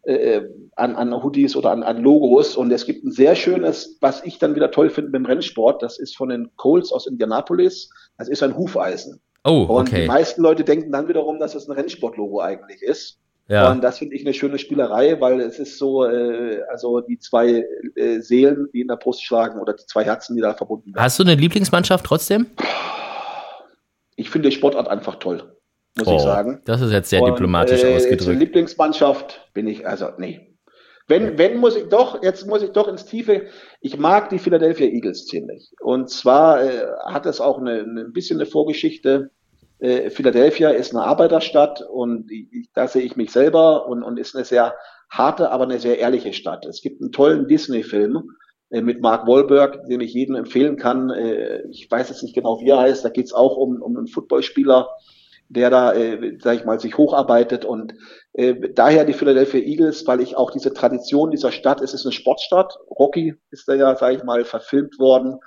[0.03, 0.41] äh,
[0.75, 2.55] an, an Hoodies oder an, an Logos.
[2.55, 5.81] Und es gibt ein sehr schönes, was ich dann wieder toll finde beim Rennsport.
[5.81, 7.89] Das ist von den Coles aus Indianapolis.
[8.17, 9.19] Das ist ein Hufeisen.
[9.43, 9.73] Oh, okay.
[9.73, 13.20] Und die meisten Leute denken dann wiederum, dass es ein Rennsportlogo eigentlich ist.
[13.51, 13.69] Ja.
[13.69, 17.65] Und das finde ich eine schöne Spielerei, weil es ist so, äh, also die zwei
[17.95, 21.03] äh, Seelen, die in der Brust schlagen oder die zwei Herzen, die da verbunden werden.
[21.03, 22.47] Hast du eine Lieblingsmannschaft trotzdem?
[24.15, 25.57] Ich finde die Sportart einfach toll,
[25.97, 26.61] muss oh, ich sagen.
[26.63, 28.39] Das ist jetzt sehr Und, diplomatisch äh, ausgedrückt.
[28.39, 30.55] Lieblingsmannschaft bin ich, also nee.
[31.09, 33.47] Wenn, wenn muss ich doch, jetzt muss ich doch ins Tiefe.
[33.81, 35.73] Ich mag die Philadelphia Eagles ziemlich.
[35.81, 39.29] Und zwar äh, hat es auch eine, ein bisschen eine Vorgeschichte
[39.81, 42.29] äh, Philadelphia ist eine Arbeiterstadt und
[42.73, 44.75] da sehe ich mich selber und, und ist eine sehr
[45.09, 46.65] harte, aber eine sehr ehrliche Stadt.
[46.65, 48.31] Es gibt einen tollen Disney-Film,
[48.71, 51.09] äh, mit Mark Wahlberg, den ich jedem empfehlen kann.
[51.09, 53.03] Äh, ich weiß jetzt nicht genau, wie er heißt.
[53.03, 54.89] Da geht es auch um, um einen Footballspieler,
[55.49, 57.93] der da, äh, sag ich mal, sich hocharbeitet und
[58.33, 62.13] äh, daher die Philadelphia Eagles, weil ich auch diese Tradition dieser Stadt, es ist eine
[62.13, 62.79] Sportstadt.
[62.89, 65.39] Rocky ist da ja, sag ich mal, verfilmt worden.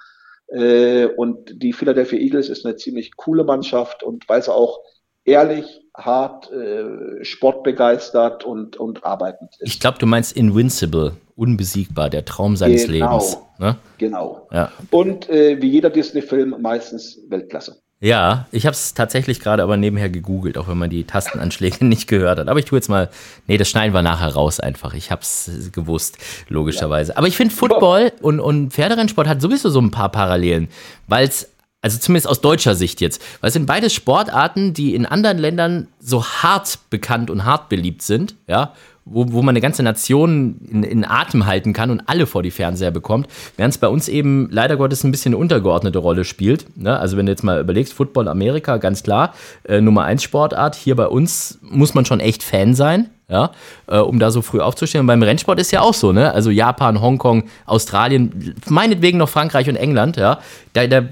[0.48, 4.80] Äh, und die Philadelphia Eagles ist eine ziemlich coole Mannschaft und weil sie auch
[5.24, 9.74] ehrlich, hart, äh, sportbegeistert und, und arbeitend ist.
[9.74, 13.38] Ich glaube, du meinst Invincible, unbesiegbar, der Traum seines genau, Lebens.
[13.58, 13.76] Ne?
[13.98, 14.48] Genau.
[14.52, 14.72] Ja.
[14.90, 17.83] Und äh, wie jeder Disney-Film meistens Weltklasse.
[18.00, 22.06] Ja, ich habe es tatsächlich gerade aber nebenher gegoogelt, auch wenn man die Tastenanschläge nicht
[22.06, 22.48] gehört hat.
[22.48, 23.08] Aber ich tue jetzt mal,
[23.46, 24.94] nee, das schneiden wir nachher raus einfach.
[24.94, 27.12] Ich habe es gewusst, logischerweise.
[27.12, 27.18] Ja.
[27.18, 30.68] Aber ich finde Football und, und Pferderennsport hat sowieso so ein paar Parallelen,
[31.06, 31.50] weil es
[31.84, 33.22] also zumindest aus deutscher Sicht jetzt.
[33.40, 38.00] Weil es sind beides Sportarten, die in anderen Ländern so hart bekannt und hart beliebt
[38.00, 38.72] sind, ja,
[39.04, 42.50] wo, wo man eine ganze Nation in, in Atem halten kann und alle vor die
[42.50, 46.66] Fernseher bekommt, während es bei uns eben leider Gottes ein bisschen eine untergeordnete Rolle spielt.
[46.76, 46.98] Ne?
[46.98, 50.74] Also wenn du jetzt mal überlegst, Football Amerika, ganz klar, äh, Nummer 1 Sportart.
[50.74, 53.50] Hier bei uns muss man schon echt Fan sein, ja,
[53.86, 55.00] äh, um da so früh aufzustehen.
[55.00, 56.32] Und beim Rennsport ist ja auch so, ne?
[56.32, 60.38] Also Japan, Hongkong, Australien, meinetwegen noch Frankreich und England, ja.
[60.72, 61.02] Da, da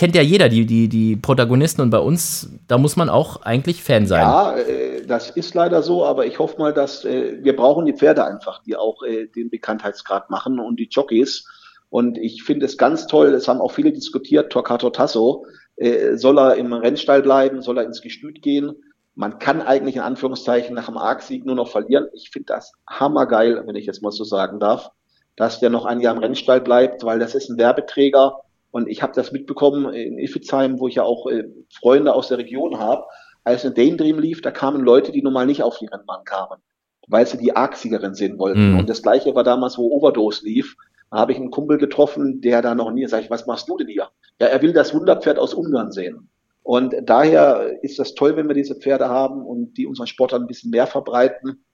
[0.00, 3.82] kennt ja jeder die, die, die Protagonisten und bei uns, da muss man auch eigentlich
[3.82, 4.22] Fan sein.
[4.22, 7.92] Ja, äh, das ist leider so, aber ich hoffe mal, dass äh, wir brauchen die
[7.92, 11.46] Pferde einfach, die auch äh, den Bekanntheitsgrad machen und die Jockeys.
[11.90, 15.44] Und ich finde es ganz toll, es haben auch viele diskutiert, Torquato Tasso,
[16.14, 18.72] soll er im Rennstall bleiben, soll er ins Gestüt gehen?
[19.14, 22.06] Man kann eigentlich in Anführungszeichen nach dem Arc-Sieg nur noch verlieren.
[22.12, 24.90] Ich finde das hammergeil, wenn ich jetzt mal so sagen darf,
[25.36, 29.02] dass der noch ein Jahr im Rennstall bleibt, weil das ist ein Werbeträger und ich
[29.02, 31.44] habe das mitbekommen in Iffezheim, wo ich ja auch äh,
[31.80, 33.04] Freunde aus der Region habe.
[33.42, 36.60] Als ein Daydream lief, da kamen Leute, die normal nicht auf die Rennbahn kamen,
[37.08, 38.72] weil sie die Arc-Siegerin sehen wollten.
[38.72, 38.78] Mhm.
[38.80, 40.76] Und das gleiche war damals, wo Overdose lief.
[41.10, 43.76] Da habe ich einen Kumpel getroffen, der da noch nie, sag ich, was machst du
[43.76, 44.08] denn hier?
[44.40, 46.28] Ja, er will das Wunderpferd aus Ungarn sehen.
[46.62, 50.46] Und daher ist das toll, wenn wir diese Pferde haben und die unseren Sportlern ein
[50.46, 51.64] bisschen mehr verbreiten.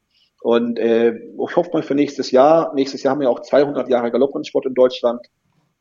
[0.41, 2.73] Und äh, ich hoffe mal für nächstes Jahr.
[2.75, 5.21] Nächstes Jahr haben wir auch 200 Jahre Galopprennsport in Deutschland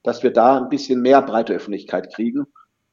[0.05, 2.45] dass wir da ein bisschen mehr breite Öffentlichkeit kriegen.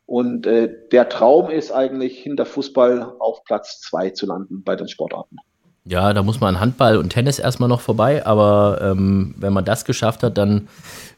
[0.06, 4.88] Und äh, der Traum ist eigentlich, hinter Fußball auf Platz zwei zu landen bei den
[4.88, 5.36] Sportarten.
[5.84, 9.84] Ja, da muss man Handball und Tennis erstmal noch vorbei, aber ähm, wenn man das
[9.84, 10.68] geschafft hat, dann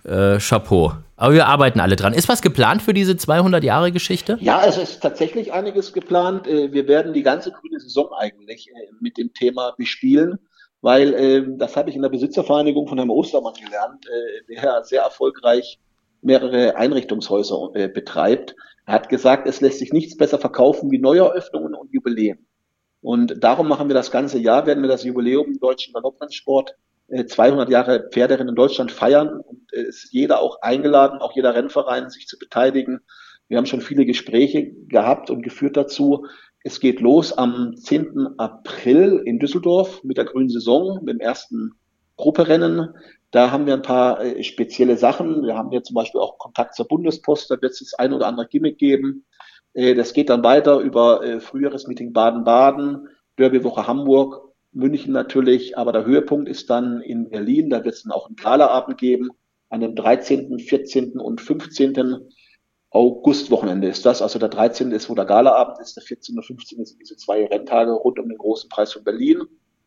[0.05, 0.93] äh, Chapeau.
[1.17, 2.15] Aber wir arbeiten alle dran.
[2.15, 4.39] Ist was geplant für diese 200-Jahre-Geschichte?
[4.41, 6.47] Ja, es ist tatsächlich einiges geplant.
[6.47, 10.39] Äh, wir werden die ganze grüne Saison eigentlich äh, mit dem Thema bespielen,
[10.81, 15.03] weil äh, das habe ich in der Besitzervereinigung von Herrn Ostermann gelernt, äh, der sehr
[15.03, 15.79] erfolgreich
[16.25, 18.57] mehrere Einrichtungshäuser äh, betreibt.
[18.87, 22.47] Hat gesagt, es lässt sich nichts besser verkaufen wie Neueröffnungen und Jubiläen.
[23.01, 26.75] Und darum machen wir das ganze Jahr, werden wir das Jubiläum im deutschen Galopprennsport
[27.09, 29.41] äh, 200 Jahre Pferderennen in Deutschland feiern.
[29.41, 33.01] Und äh, ist jeder auch eingeladen, auch jeder Rennverein, sich zu beteiligen.
[33.49, 36.27] Wir haben schon viele Gespräche gehabt und geführt dazu.
[36.63, 38.39] Es geht los am 10.
[38.39, 41.73] April in Düsseldorf mit der grünen Saison, mit dem ersten
[42.17, 42.95] Grupperennen.
[43.35, 45.43] Da haben wir ein paar äh, spezielle Sachen.
[45.43, 47.51] Wir haben hier zum Beispiel auch Kontakt zur Bundespost.
[47.51, 49.27] Da wird es das ein oder andere Gimmick geben.
[49.73, 55.77] Äh, das geht dann weiter über äh, früheres Meeting Baden-Baden, Derbywoche Hamburg, München natürlich.
[55.77, 57.71] Aber der Höhepunkt ist dann in Berlin.
[57.71, 59.31] Da wird es dann auch einen Galaabend geben.
[59.69, 61.19] An dem 13., 14.
[61.19, 62.29] und 15.
[62.91, 64.23] Augustwochenende ist das.
[64.23, 64.93] Also der 13.
[64.93, 65.97] ist, wo der Galaabend ist.
[65.97, 66.37] Der 14.
[66.37, 66.85] und 15.
[66.85, 69.43] sind diese zwei Renntage rund um den großen Preis von Berlin.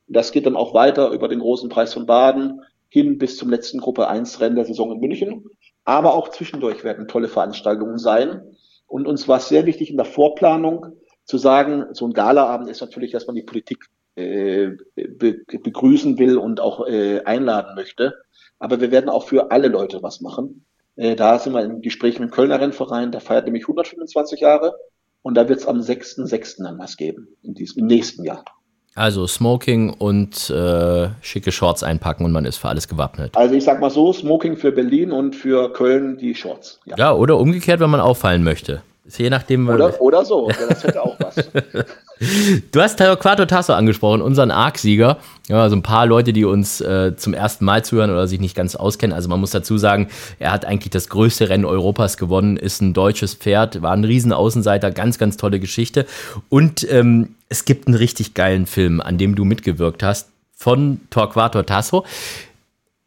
[0.10, 3.80] Das geht dann auch weiter über den großen Preis von Baden hin bis zum letzten
[3.80, 5.45] Gruppe 1 Rennen der Saison in München.
[5.84, 8.41] Aber auch zwischendurch werden tolle Veranstaltungen sein.
[8.88, 10.86] Und uns war es sehr wichtig in der Vorplanung
[11.26, 16.38] zu sagen, so ein Galaabend ist natürlich, dass man die Politik äh, be begrüßen will
[16.38, 18.15] und auch äh, einladen möchte.
[18.60, 20.65] Aber wir werden auch für alle Leute was machen.
[20.95, 24.76] Äh, da sind wir im Gespräch mit dem Kölner Rennverein, der feiert nämlich 125 Jahre.
[25.21, 26.63] Und da wird es am 6.6.
[26.63, 28.45] dann was geben, im nächsten Jahr.
[28.95, 33.38] Also Smoking und äh, schicke Shorts einpacken und man ist für alles gewappnet.
[33.38, 36.80] Also ich sag mal so, Smoking für Berlin und für Köln die Shorts.
[36.86, 38.82] Ja, ja oder umgekehrt, wenn man auffallen möchte.
[39.08, 39.69] Ist je nachdem.
[39.69, 41.36] Oder, oder so, das hätte auch was.
[42.71, 45.17] Du hast Quattro Tasso angesprochen, unseren Arc-Sieger.
[45.50, 48.56] Ja, also ein paar Leute, die uns äh, zum ersten Mal zuhören oder sich nicht
[48.56, 49.15] ganz auskennen.
[49.15, 50.08] Also man muss dazu sagen,
[50.39, 54.89] er hat eigentlich das größte Rennen Europas gewonnen, ist ein deutsches Pferd, war ein Riesenaußenseiter,
[54.89, 56.08] ganz, ganz tolle Geschichte.
[56.50, 61.63] Und ähm, es gibt einen richtig geilen Film, an dem du mitgewirkt hast, von Torquato
[61.63, 62.03] Tasso.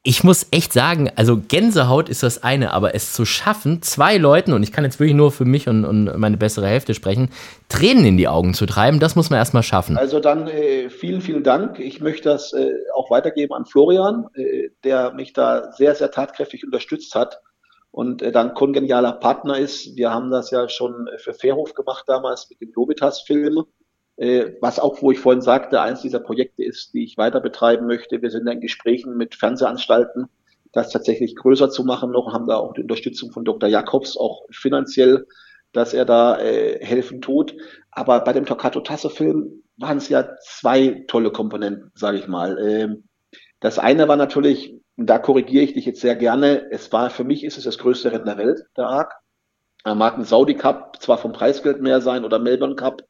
[0.03, 4.55] ich muss echt sagen, also Gänsehaut ist das eine, aber es zu schaffen, zwei Leuten,
[4.55, 7.29] und ich kann jetzt wirklich nur für mich und, und meine bessere Hälfte sprechen,
[7.69, 9.99] Tränen in die Augen zu treiben, das muss man erstmal schaffen.
[9.99, 11.79] Also dann äh, vielen, vielen Dank.
[11.79, 16.65] Ich möchte das äh, auch weitergeben an Florian, äh, der mich da sehr, sehr tatkräftig
[16.65, 17.43] unterstützt hat
[17.91, 19.97] und äh, dann kongenialer Partner ist.
[19.97, 23.80] Wir haben das ja schon für Fairhof gemacht damals mit dem Lobitas-Film äh,
[24.61, 28.21] was auch, wo ich vorhin sagte, eins dieser Projekte ist, die ich weiter betreiben möchte.
[28.21, 30.27] Wir sind in Gesprächen mit Fernsehanstalten,
[30.73, 33.69] das tatsächlich größer zu machen noch, haben da auch die Unterstützung von Dr.
[33.69, 35.27] Jakobs, auch finanziell,
[35.73, 37.55] dass er da äh, helfen tut.
[37.91, 42.59] Aber bei dem Toccato Tasse Film waren es ja zwei tolle Komponenten, sage ich mal.
[42.59, 43.05] Ähm,
[43.61, 47.25] das eine war natürlich, und da korrigiere ich dich jetzt sehr gerne, es war, für
[47.25, 49.15] mich ist es das größte Rennen der Welt, der ARC.
[49.85, 53.03] Er mag ein Saudi Cup zwar vom Preisgeld mehr sein oder Melbourne Cup,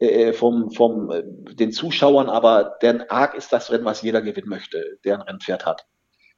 [0.00, 1.22] äh, vom, vom äh,
[1.54, 5.66] den Zuschauern, aber der Arc ist das Rennen, was jeder gewinnen möchte, der ein Rennpferd
[5.66, 5.86] hat.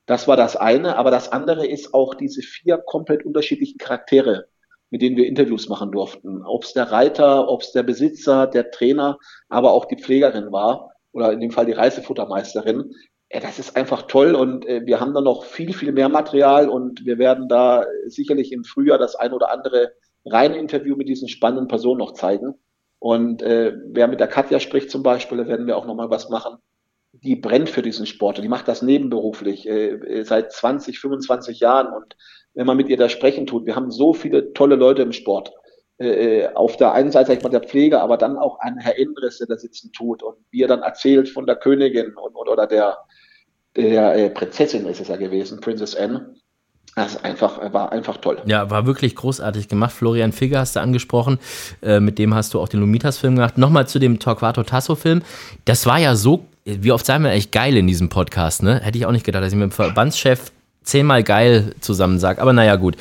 [0.07, 4.49] Das war das eine, aber das andere ist auch diese vier komplett unterschiedlichen Charaktere,
[4.91, 6.45] mit denen wir Interviews machen durften.
[6.45, 10.91] Ob es der Reiter, ob es der Besitzer, der Trainer, aber auch die Pflegerin war
[11.13, 12.93] oder in dem Fall die Reisefuttermeisterin.
[13.33, 16.69] Ja, das ist einfach toll und äh, wir haben da noch viel, viel mehr Material
[16.69, 19.93] und wir werden da sicherlich im Frühjahr das ein oder andere
[20.25, 22.55] reine Interview mit diesen spannenden Personen noch zeigen.
[23.03, 26.29] Und äh, wer mit der Katja spricht zum Beispiel, da werden wir auch nochmal was
[26.29, 26.59] machen.
[27.11, 31.59] Die brennt für diesen Sport und die macht das nebenberuflich äh, äh seit 20, 25
[31.59, 31.93] Jahren.
[31.93, 32.17] Und
[32.55, 35.53] wenn man mit ihr da sprechen tut, wir haben so viele tolle Leute im Sport.
[35.99, 38.79] Äh, äh auf der einen Seite, sag ich mal, der Pflege, aber dann auch ein
[38.79, 42.37] Herr Endres, der da sitzen tut und wie er dann erzählt von der Königin und,
[42.37, 42.99] oder der,
[43.75, 46.37] der äh, Prinzessin ist es ja gewesen, Princess Anne
[46.95, 48.43] das einfach, war einfach toll.
[48.45, 49.93] Ja, war wirklich großartig gemacht.
[49.93, 51.39] Florian Figger hast du angesprochen.
[51.81, 53.57] Äh, mit dem hast du auch den Lumitas-Film gemacht.
[53.57, 55.23] Nochmal zu dem Torquato Tasso-Film.
[55.65, 58.81] Das war ja so, wie oft sagen wir echt geil in diesem Podcast, ne?
[58.81, 62.41] Hätte ich auch nicht gedacht, dass ich mit dem Verbandschef zehnmal geil zusammen sage.
[62.41, 62.97] Aber naja, gut.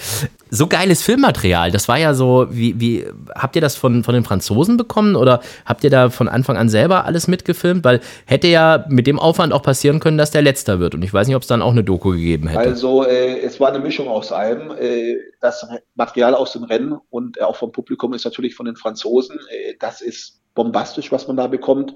[0.50, 1.72] So geiles Filmmaterial.
[1.72, 5.40] Das war ja so, wie, wie habt ihr das von, von den Franzosen bekommen oder
[5.66, 7.86] habt ihr da von Anfang an selber alles mitgefilmt?
[7.86, 10.94] Weil hätte ja mit dem Aufwand auch passieren können, dass der Letzter wird.
[10.94, 12.60] Und ich weiß nicht, ob es dann auch eine Doku gegeben hätte.
[12.60, 14.72] Also, äh, es war eine Mischung aus allem.
[14.72, 15.66] Äh, das
[15.96, 19.40] Material aus dem Rennen und äh, auch vom Publikum ist natürlich von den Franzosen.
[19.50, 21.96] Äh, das ist bombastisch, was man da bekommt.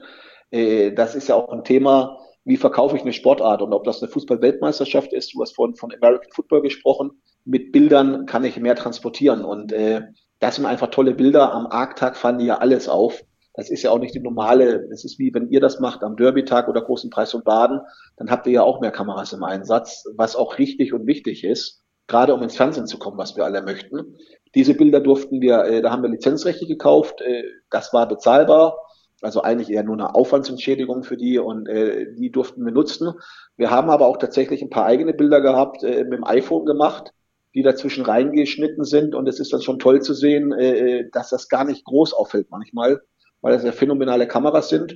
[0.51, 4.01] Äh, das ist ja auch ein Thema, wie verkaufe ich eine Sportart und ob das
[4.01, 7.11] eine Fußball-Weltmeisterschaft ist, du hast vorhin von American Football gesprochen,
[7.43, 10.03] mit Bildern kann ich mehr transportieren und äh,
[10.39, 11.53] das sind einfach tolle Bilder.
[11.53, 13.23] Am Arktag fallen die ja alles auf.
[13.55, 16.17] Das ist ja auch nicht die normale, es ist wie wenn ihr das macht am
[16.17, 17.79] Derby-Tag oder Großen Preis und Baden,
[18.17, 21.81] dann habt ihr ja auch mehr Kameras im Einsatz, was auch richtig und wichtig ist,
[22.07, 24.17] gerade um ins Fernsehen zu kommen, was wir alle möchten.
[24.53, 28.77] Diese Bilder durften wir, äh, da haben wir Lizenzrechte gekauft, äh, das war bezahlbar
[29.25, 33.11] also eigentlich eher nur eine Aufwandsentschädigung für die und äh, die durften wir nutzen.
[33.57, 37.11] Wir haben aber auch tatsächlich ein paar eigene Bilder gehabt, äh, mit dem iPhone gemacht,
[37.55, 41.49] die dazwischen reingeschnitten sind und es ist dann schon toll zu sehen, äh, dass das
[41.49, 43.01] gar nicht groß auffällt manchmal,
[43.41, 44.95] weil das ja phänomenale Kameras sind.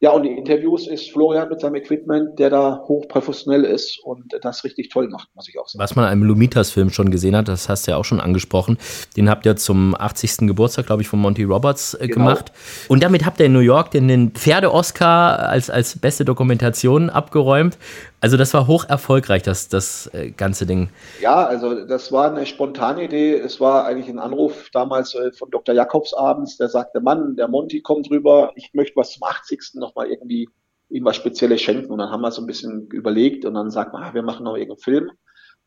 [0.00, 4.62] Ja, und die Interviews ist Florian mit seinem Equipment, der da hochprofessionell ist und das
[4.62, 5.82] richtig toll macht, muss ich auch sagen.
[5.82, 8.76] Was man im Lumitas-Film schon gesehen hat, das hast du ja auch schon angesprochen,
[9.16, 10.48] den habt ihr zum 80.
[10.48, 12.26] Geburtstag, glaube ich, von Monty Roberts äh, genau.
[12.26, 12.52] gemacht.
[12.88, 17.78] Und damit habt ihr in New York den, den Pferde-Oscar als, als beste Dokumentation abgeräumt.
[18.20, 20.88] Also das war hoch erfolgreich, das, das äh, ganze Ding.
[21.20, 23.34] Ja, also das war eine spontane Idee.
[23.34, 25.74] Es war eigentlich ein Anruf damals äh, von Dr.
[25.74, 29.76] Jakobs abends, der sagte, Mann, der Monty kommt rüber, ich möchte was zum 80.
[29.86, 30.48] nochmal irgendwie
[30.88, 31.90] ihm was Spezielles schenken.
[31.90, 34.44] Und dann haben wir so ein bisschen überlegt und dann sagt man, ah, wir machen
[34.44, 35.10] noch irgendeinen Film,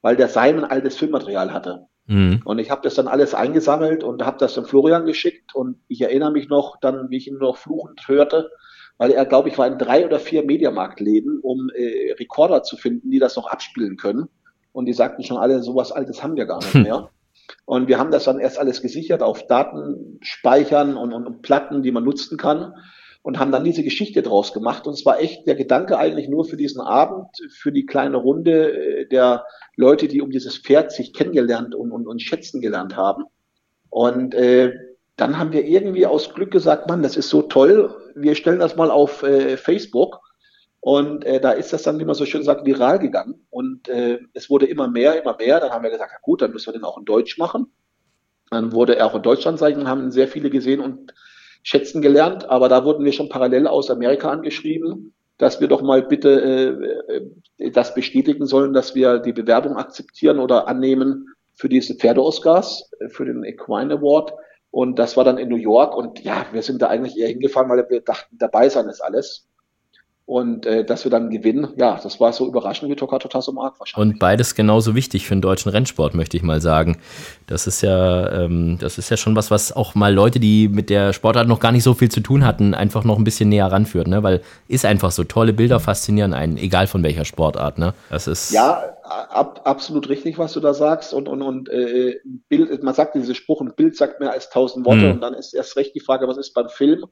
[0.01, 1.85] weil der sein altes Filmmaterial hatte.
[2.07, 2.41] Mhm.
[2.45, 6.01] Und ich habe das dann alles eingesammelt und habe das dann Florian geschickt und ich
[6.01, 8.49] erinnere mich noch dann, wie ich ihn noch fluchend hörte,
[8.97, 13.11] weil er, glaube ich, war in drei oder vier Mediamarktläden, um äh, Rekorder zu finden,
[13.11, 14.27] die das noch abspielen können.
[14.71, 16.83] Und die sagten schon alle, sowas Altes haben wir gar nicht hm.
[16.83, 17.09] mehr.
[17.65, 21.91] Und wir haben das dann erst alles gesichert auf Datenspeichern und, und, und Platten, die
[21.91, 22.73] man nutzen kann
[23.21, 24.87] und haben dann diese Geschichte draus gemacht.
[24.87, 28.71] Und es war echt der Gedanke eigentlich nur für diesen Abend, für die kleine Runde
[28.71, 33.25] äh, der Leute, die um dieses Pferd sich kennengelernt und, und, und schätzen gelernt haben.
[33.89, 34.73] Und äh,
[35.15, 38.77] dann haben wir irgendwie aus Glück gesagt, Mann, das ist so toll, wir stellen das
[38.77, 40.21] mal auf äh, Facebook.
[40.81, 43.45] Und äh, da ist das dann, wie man so schön sagt, viral gegangen.
[43.49, 45.59] Und äh, es wurde immer mehr, immer mehr.
[45.59, 47.67] Dann haben wir gesagt, ja gut, dann müssen wir den auch in Deutsch machen.
[48.49, 51.13] Dann wurde er auch in Deutschland sein, haben sehr viele gesehen und
[51.63, 52.49] schätzen gelernt.
[52.49, 56.41] Aber da wurden wir schon parallel aus Amerika angeschrieben, dass wir doch mal bitte
[57.09, 62.91] äh, äh das bestätigen sollen, dass wir die Bewerbung akzeptieren oder annehmen für diese Pferde-Oscars,
[62.99, 64.33] äh, für den Equine Award.
[64.71, 65.95] Und das war dann in New York.
[65.95, 69.48] Und ja, wir sind da eigentlich eher hingefahren, weil wir dachten, dabei sein ist alles.
[70.29, 73.79] Und äh, dass wir dann gewinnen, ja, das war so überraschend wie Tokato Tasso Mark
[73.79, 74.13] wahrscheinlich.
[74.13, 76.99] Und beides genauso wichtig für den deutschen Rennsport, möchte ich mal sagen.
[77.47, 80.91] Das ist ja, ähm, das ist ja schon was, was auch mal Leute, die mit
[80.91, 83.71] der Sportart noch gar nicht so viel zu tun hatten, einfach noch ein bisschen näher
[83.71, 84.21] ranführt, ne?
[84.21, 87.95] Weil ist einfach so, tolle Bilder faszinieren einen, egal von welcher Sportart, ne?
[88.11, 88.51] Das ist.
[88.51, 91.11] Ja, ab, absolut richtig, was du da sagst.
[91.11, 94.85] Und, und, und äh, Bild, man sagt diesen Spruch, ein Bild sagt mehr als tausend
[94.85, 95.07] Worte.
[95.07, 95.11] Mhm.
[95.13, 97.03] Und dann ist erst recht die Frage, was ist beim Film?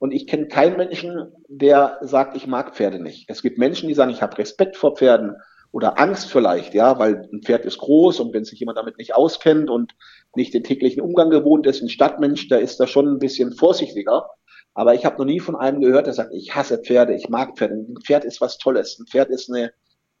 [0.00, 3.26] Und ich kenne keinen Menschen, der sagt, ich mag Pferde nicht.
[3.28, 5.36] Es gibt Menschen, die sagen, ich habe Respekt vor Pferden
[5.72, 9.14] oder Angst vielleicht, ja, weil ein Pferd ist groß und wenn sich jemand damit nicht
[9.14, 9.92] auskennt und
[10.34, 14.26] nicht den täglichen Umgang gewohnt ist, ein Stadtmensch, der ist da schon ein bisschen vorsichtiger.
[14.72, 17.58] Aber ich habe noch nie von einem gehört, der sagt, ich hasse Pferde, ich mag
[17.58, 17.74] Pferde.
[17.74, 18.98] Ein Pferd ist was Tolles.
[18.98, 19.70] Ein Pferd ist eine,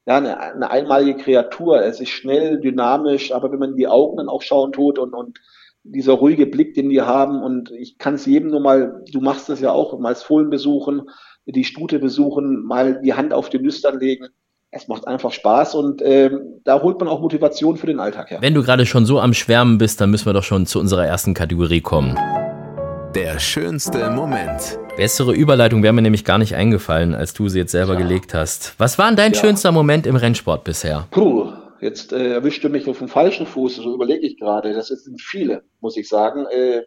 [0.04, 1.82] ja, eine, eine einmalige Kreatur.
[1.82, 5.14] Es ist schnell, dynamisch, aber wenn man in die Augen dann auch schauen tut und,
[5.14, 5.38] und
[5.82, 7.42] dieser ruhige Blick, den die haben.
[7.42, 10.50] Und ich kann es jedem nur mal, du machst das ja auch, mal das Fohlen
[10.50, 11.02] besuchen,
[11.46, 14.26] die Stute besuchen, mal die Hand auf den Nüstern legen.
[14.72, 18.38] Es macht einfach Spaß und ähm, da holt man auch Motivation für den Alltag her.
[18.40, 21.04] Wenn du gerade schon so am Schwärmen bist, dann müssen wir doch schon zu unserer
[21.04, 22.16] ersten Kategorie kommen.
[23.16, 24.78] Der schönste Moment.
[24.96, 27.98] Bessere Überleitung wäre mir nämlich gar nicht eingefallen, als du sie jetzt selber ja.
[27.98, 28.74] gelegt hast.
[28.78, 29.40] Was war denn dein ja.
[29.40, 31.08] schönster Moment im Rennsport bisher?
[31.10, 34.72] Puh, Jetzt äh, erwischte mich auf dem falschen Fuß, so überlege ich gerade.
[34.74, 36.46] Das sind viele, muss ich sagen.
[36.46, 36.82] Äh,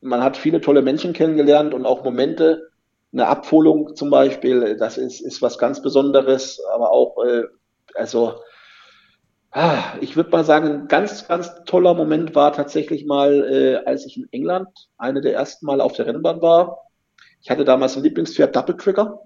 [0.00, 2.70] man hat viele tolle Menschen kennengelernt und auch Momente.
[3.12, 7.44] Eine Abholung zum Beispiel, das ist, ist was ganz Besonderes, aber auch, äh,
[7.94, 8.34] also,
[9.50, 14.06] ah, ich würde mal sagen, ein ganz, ganz toller Moment war tatsächlich mal, äh, als
[14.06, 16.82] ich in England eine der ersten Mal auf der Rennbahn war.
[17.40, 19.20] Ich hatte damals ein Lieblingspferd Double Trigger.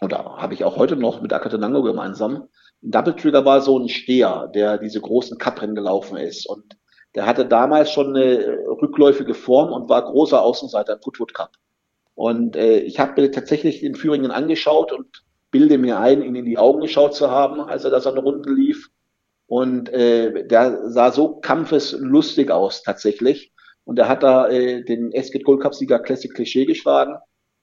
[0.00, 2.48] Oder habe ich auch heute noch mit Akatenango gemeinsam.
[2.86, 6.46] Double Trigger war so ein Steher, der diese großen Cuprennen gelaufen ist.
[6.46, 6.76] Und
[7.14, 11.52] der hatte damals schon eine rückläufige Form und war großer Außenseiter im Goodwood Cup.
[12.14, 16.44] Und äh, ich habe mir tatsächlich den Führingen angeschaut und bilde mir ein, ihn in
[16.44, 18.90] die Augen geschaut zu haben, als er da seine Runden lief.
[19.46, 23.52] Und äh, der sah so kampfeslustig aus tatsächlich.
[23.84, 27.16] Und er hat da äh, den Esket Gold Cup Sieger Classic Klischee geschlagen.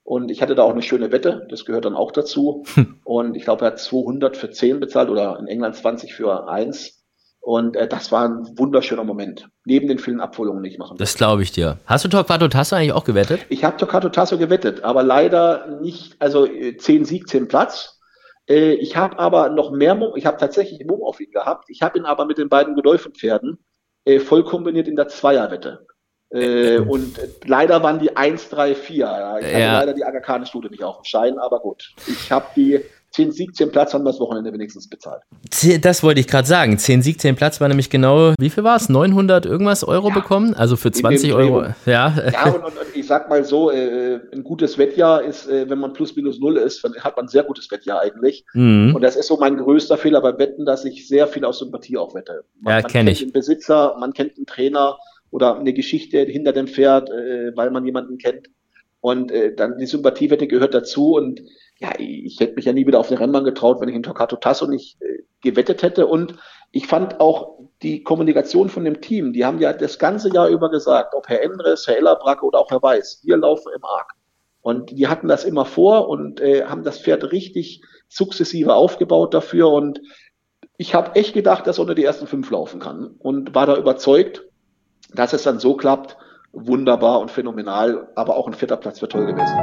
[0.04, 2.64] Und ich hatte da auch eine schöne Wette, das gehört dann auch dazu.
[2.74, 3.00] Hm.
[3.04, 7.02] Und ich glaube, er hat 200 für 10 bezahlt oder in England 20 für 1.
[7.40, 9.50] Und äh, das war ein wunderschöner Moment.
[9.66, 11.80] Neben den vielen Abholungen, die ich machen Das glaube ich dir.
[11.86, 13.46] Hast du Torquato Tasso eigentlich auch gewettet?
[13.50, 18.00] Ich habe Torquato Tasso gewettet, aber leider nicht, also 10 äh, Sieg, 10 Platz.
[18.48, 21.66] Äh, ich habe aber noch mehr, ich habe tatsächlich Mumm auf ihn gehabt.
[21.70, 23.58] Ich habe ihn aber mit den beiden Gedäufenpferden
[24.06, 25.88] äh, voll kombiniert in der Zweierwette.
[26.32, 29.38] Äh, und leider waren die 1, 3, 4.
[29.42, 29.80] Ich hatte ja.
[29.80, 31.94] leider die Aga Khan-Studie nicht auf dem Schein, aber gut.
[32.08, 35.22] Ich habe die 10 Sieg, 10 Platz haben wir das Wochenende wenigstens bezahlt.
[35.82, 36.78] Das wollte ich gerade sagen.
[36.78, 38.88] 10 Sieg, 10 Platz war nämlich genau, wie viel war es?
[38.88, 40.16] 900 irgendwas Euro ja.
[40.16, 40.54] bekommen?
[40.54, 41.64] Also für 20 Euro.
[41.86, 45.70] Ja, ja und, und, und, ich sag mal so, äh, ein gutes Wettjahr ist, äh,
[45.70, 48.46] wenn man plus minus null ist, dann hat man ein sehr gutes Wettjahr eigentlich.
[48.54, 48.96] Mhm.
[48.96, 51.98] Und das ist so mein größter Fehler beim Wetten, dass ich sehr viel aus Sympathie
[51.98, 52.46] auch wette.
[52.62, 53.20] Man, ja, kenne ich.
[53.20, 54.98] Den Besitzer, man kennt den Trainer,
[55.32, 58.50] oder eine Geschichte hinter dem Pferd, äh, weil man jemanden kennt.
[59.00, 61.16] Und äh, dann die Sympathiewette gehört dazu.
[61.16, 61.42] Und
[61.80, 64.36] ja, ich hätte mich ja nie wieder auf den Rennbahn getraut, wenn ich in Torquato
[64.36, 66.06] Tasso nicht äh, gewettet hätte.
[66.06, 66.36] Und
[66.72, 70.70] ich fand auch die Kommunikation von dem Team, die haben ja das ganze Jahr über
[70.70, 74.14] gesagt, ob Herr Endres, Herr Ellerbracke oder auch Herr Weiß, wir laufen im Arc.
[74.62, 79.72] Und die hatten das immer vor und äh, haben das Pferd richtig sukzessive aufgebaut dafür.
[79.72, 80.02] Und
[80.78, 83.76] ich habe echt gedacht, dass er unter die ersten fünf laufen kann und war da
[83.76, 84.44] überzeugt.
[85.14, 86.18] Dass es dann so klappt,
[86.54, 89.58] wunderbar und phänomenal, aber auch ein vierter Platz wäre toll gewesen.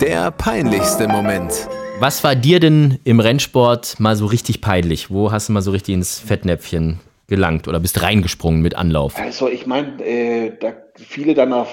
[0.00, 1.68] Der peinlichste Moment.
[2.00, 5.10] Was war dir denn im Rennsport mal so richtig peinlich?
[5.10, 9.18] Wo hast du mal so richtig ins Fettnäpfchen gelangt oder bist reingesprungen mit Anlauf?
[9.18, 11.66] Also ich meine, äh, da viele deiner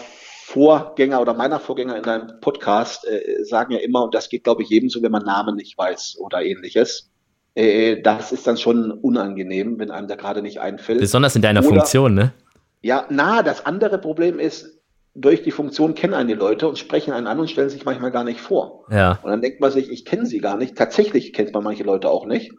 [0.46, 4.64] Vorgänger oder meiner Vorgänger in deinem Podcast äh, sagen ja immer, und das geht glaube
[4.64, 7.10] ich jedem so, wenn man Namen nicht weiß oder ähnliches.
[7.56, 11.00] Äh, das ist dann schon unangenehm, wenn einem da gerade nicht einfällt.
[11.00, 12.34] Besonders in deiner oder, Funktion, ne?
[12.84, 14.82] Ja, na, das andere Problem ist,
[15.16, 18.12] durch die Funktion kennen einen die Leute und sprechen einen an und stellen sich manchmal
[18.12, 18.86] gar nicht vor.
[18.92, 19.20] Ja.
[19.24, 20.76] Und dann denkt man sich, ich kenne sie gar nicht.
[20.76, 22.52] Tatsächlich kennt man manche Leute auch nicht.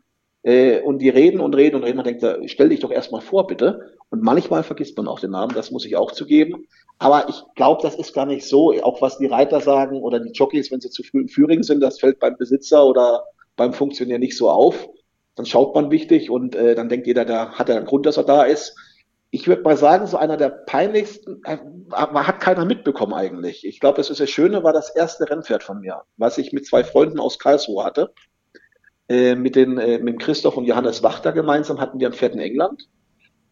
[0.42, 1.96] Äh, und die reden und reden und reden.
[1.96, 3.96] Man denkt, stell dich doch erstmal vor, bitte.
[4.08, 6.66] Und manchmal vergisst man auch den Namen, das muss ich auch zugeben.
[6.98, 8.72] Aber ich glaube, das ist gar nicht so.
[8.82, 11.80] Auch was die Reiter sagen oder die Jockeys, wenn sie zu früh im Führing sind,
[11.80, 13.24] das fällt beim Besitzer oder
[13.56, 14.88] beim Funktionär nicht so auf.
[15.34, 18.16] Dann schaut man wichtig und äh, dann denkt jeder, da hat er einen Grund, dass
[18.16, 18.74] er da ist
[19.34, 21.58] ich würde mal sagen, so einer der peinlichsten, äh,
[21.90, 23.66] hat keiner mitbekommen eigentlich.
[23.66, 26.64] Ich glaube, das ist das Schöne, war das erste Rennpferd von mir, was ich mit
[26.66, 28.14] zwei Freunden aus Karlsruhe hatte.
[29.08, 32.38] Äh, mit, den, äh, mit Christoph und Johannes Wachter gemeinsam hatten wir ein Pferd in
[32.38, 32.88] England.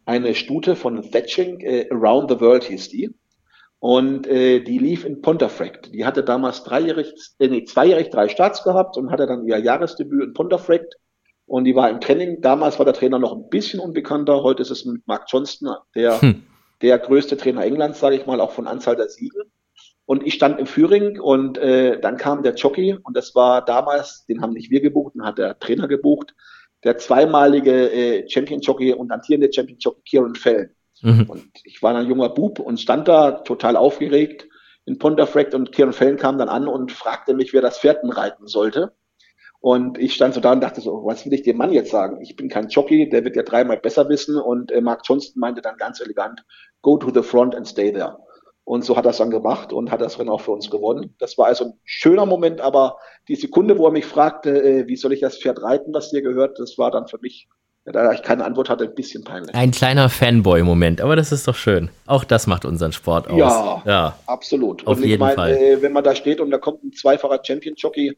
[0.05, 3.13] Eine Stute von Thatching, äh, Around the World hieß die.
[3.81, 5.93] Und äh, die lief in Pontefract.
[5.93, 10.23] Die hatte damals dreijährig, äh, nee, zweijährig drei Starts gehabt und hatte dann ihr Jahresdebüt
[10.23, 10.95] in Pontefract.
[11.53, 12.41] Und die war im Training.
[12.41, 14.43] Damals war der Trainer noch ein bisschen unbekannter.
[14.43, 16.45] Heute ist es mit Mark Johnston, der, hm.
[16.81, 19.45] der größte Trainer Englands, sage ich mal, auch von Anzahl der Siege.
[20.07, 24.25] Und ich stand im Führing und äh, dann kam der Jockey und das war damals,
[24.25, 26.35] den haben nicht wir gebucht, den hat der Trainer gebucht,
[26.85, 30.75] der zweimalige äh, Champion-Jockey und amtierende Champion-Jockey Kieran Fell.
[31.03, 31.27] Mhm.
[31.29, 34.49] Und ich war ein junger Bub und stand da total aufgeregt
[34.87, 38.47] in Pontefract und Kieran Fell kam dann an und fragte mich, wer das Pferden reiten
[38.47, 38.95] sollte.
[39.63, 42.21] Und ich stand so da und dachte so, was will ich dem Mann jetzt sagen?
[42.21, 44.37] Ich bin kein Jockey, der wird ja dreimal besser wissen.
[44.37, 46.45] Und äh, Mark Johnston meinte dann ganz elegant,
[46.83, 48.19] go to the front and stay there.
[48.65, 51.15] Und so hat er es dann gemacht und hat das Rennen auch für uns gewonnen.
[51.21, 52.97] Das war also ein schöner Moment, aber
[53.29, 56.23] die Sekunde, wo er mich fragte, äh, wie soll ich das Pferd reiten, was dir
[56.23, 57.49] gehört, das war dann für mich,
[57.85, 59.55] da ich keine Antwort hatte, ein bisschen peinlich.
[59.55, 61.89] Ein kleiner Fanboy-Moment, aber das ist doch schön.
[62.07, 63.39] Auch das macht unseren Sport aus.
[63.39, 64.19] Ja, ja.
[64.27, 64.85] absolut.
[64.89, 65.53] Auf und jeden mein, Fall.
[65.53, 68.17] Äh, wenn man da steht und da kommt ein zweifacher Champion-Jockey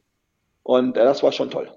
[0.65, 1.69] und äh, das war schon toll.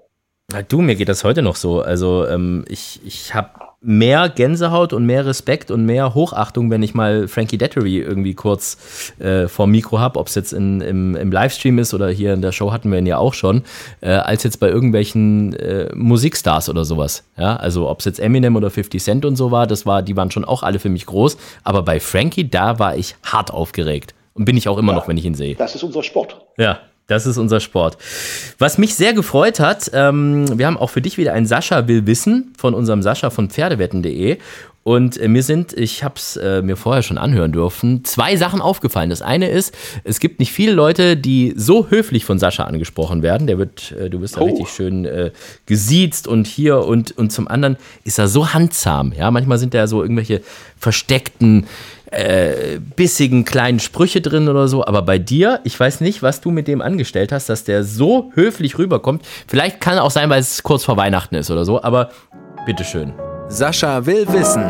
[0.50, 1.82] Na du, mir geht das heute noch so.
[1.82, 6.94] Also ähm, ich, ich habe mehr Gänsehaut und mehr Respekt und mehr Hochachtung, wenn ich
[6.94, 11.30] mal Frankie Dettery irgendwie kurz äh, vor Mikro habe, ob es jetzt in, im, im
[11.30, 13.62] Livestream ist oder hier in der Show hatten wir ihn ja auch schon,
[14.00, 17.24] äh, als jetzt bei irgendwelchen äh, Musikstars oder sowas.
[17.36, 20.16] Ja, also ob es jetzt Eminem oder 50 Cent und so war, das war, die
[20.16, 21.36] waren schon auch alle für mich groß.
[21.62, 24.14] Aber bei Frankie, da war ich hart aufgeregt.
[24.32, 25.56] Und bin ich auch immer ja, noch, wenn ich ihn sehe.
[25.56, 26.40] Das ist unser Sport.
[26.56, 26.78] Ja,
[27.08, 27.98] das ist unser Sport.
[28.58, 32.06] Was mich sehr gefreut hat, ähm, wir haben auch für dich wieder ein Sascha will
[32.06, 34.38] wissen von unserem Sascha von Pferdewetten.de.
[34.84, 38.62] Und äh, mir sind, ich habe es äh, mir vorher schon anhören dürfen, zwei Sachen
[38.62, 39.10] aufgefallen.
[39.10, 43.46] Das eine ist, es gibt nicht viele Leute, die so höflich von Sascha angesprochen werden.
[43.46, 44.46] Der wird, äh, du wirst da oh.
[44.46, 45.30] richtig schön äh,
[45.66, 49.12] gesiezt und hier und, und zum anderen ist er so handzahm.
[49.12, 50.40] Ja, manchmal sind da so irgendwelche
[50.78, 51.66] versteckten
[52.10, 54.84] äh, bissigen kleinen Sprüche drin oder so.
[54.84, 58.30] Aber bei dir, ich weiß nicht, was du mit dem angestellt hast, dass der so
[58.34, 59.26] höflich rüberkommt.
[59.46, 62.10] Vielleicht kann auch sein, weil es kurz vor Weihnachten ist oder so, aber
[62.66, 63.12] bitteschön.
[63.48, 64.64] Sascha will wissen.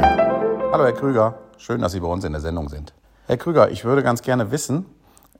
[0.73, 2.93] Hallo Herr Krüger, schön, dass Sie bei uns in der Sendung sind.
[3.27, 4.87] Herr Krüger, ich würde ganz gerne wissen,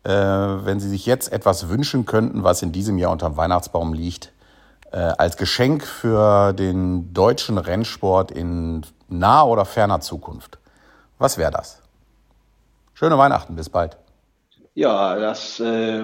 [0.05, 4.33] äh, wenn Sie sich jetzt etwas wünschen könnten, was in diesem Jahr unterm Weihnachtsbaum liegt,
[4.93, 10.59] äh, als Geschenk für den deutschen Rennsport in naher oder ferner Zukunft.
[11.19, 11.81] Was wäre das?
[12.99, 13.97] Schöne Weihnachten, bis bald.
[14.75, 16.03] Ja, das äh,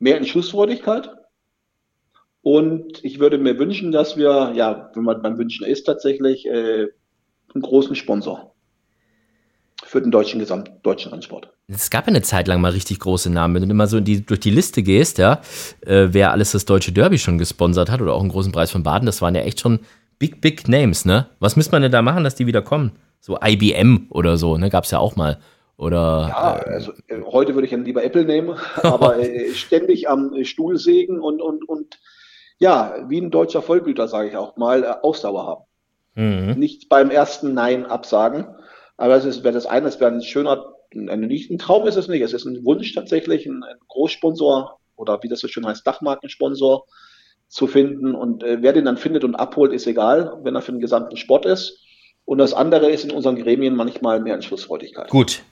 [0.00, 1.08] mehr Entschlussfreudigkeit.
[2.42, 6.88] Und ich würde mir wünschen, dass wir, ja, wenn man beim Wünschen ist, tatsächlich äh,
[7.54, 8.56] einen großen Sponsor
[9.84, 11.52] für den deutschen gesamtdeutschen Rennsport.
[11.68, 13.54] Es gab ja eine Zeit lang mal richtig große Namen.
[13.54, 15.42] Wenn du immer so die, durch die Liste gehst, ja,
[15.86, 18.82] äh, wer alles das deutsche Derby schon gesponsert hat oder auch einen großen Preis von
[18.82, 19.78] Baden, das waren ja echt schon
[20.18, 21.28] big, big Names, ne?
[21.38, 22.90] Was müsste man denn da machen, dass die wieder kommen?
[23.20, 24.70] So IBM oder so, ne?
[24.70, 25.38] Gab es ja auch mal.
[25.76, 30.08] Oder, ja, äh, also äh, heute würde ich dann lieber Apple nehmen, aber äh, ständig
[30.08, 31.98] am Stuhl sägen und, und, und
[32.58, 35.64] ja, wie ein deutscher Vollblüter, sage ich auch mal, äh, Ausdauer haben.
[36.14, 36.58] Mhm.
[36.58, 38.46] Nicht beim ersten Nein absagen.
[38.96, 42.06] Aber das wäre das eine, es wäre ein schöner, ein, nicht ein Traum ist es
[42.06, 45.84] nicht, es ist ein Wunsch tatsächlich, ein, ein Großsponsor oder wie das so schön heißt,
[45.84, 46.84] Dachmarkensponsor
[47.48, 48.14] zu finden.
[48.14, 51.16] Und äh, wer den dann findet und abholt, ist egal, wenn er für den gesamten
[51.16, 51.80] Sport ist.
[52.24, 55.10] Und das andere ist in unseren Gremien manchmal mehr Entschlussfreudigkeit.
[55.10, 55.42] Gut,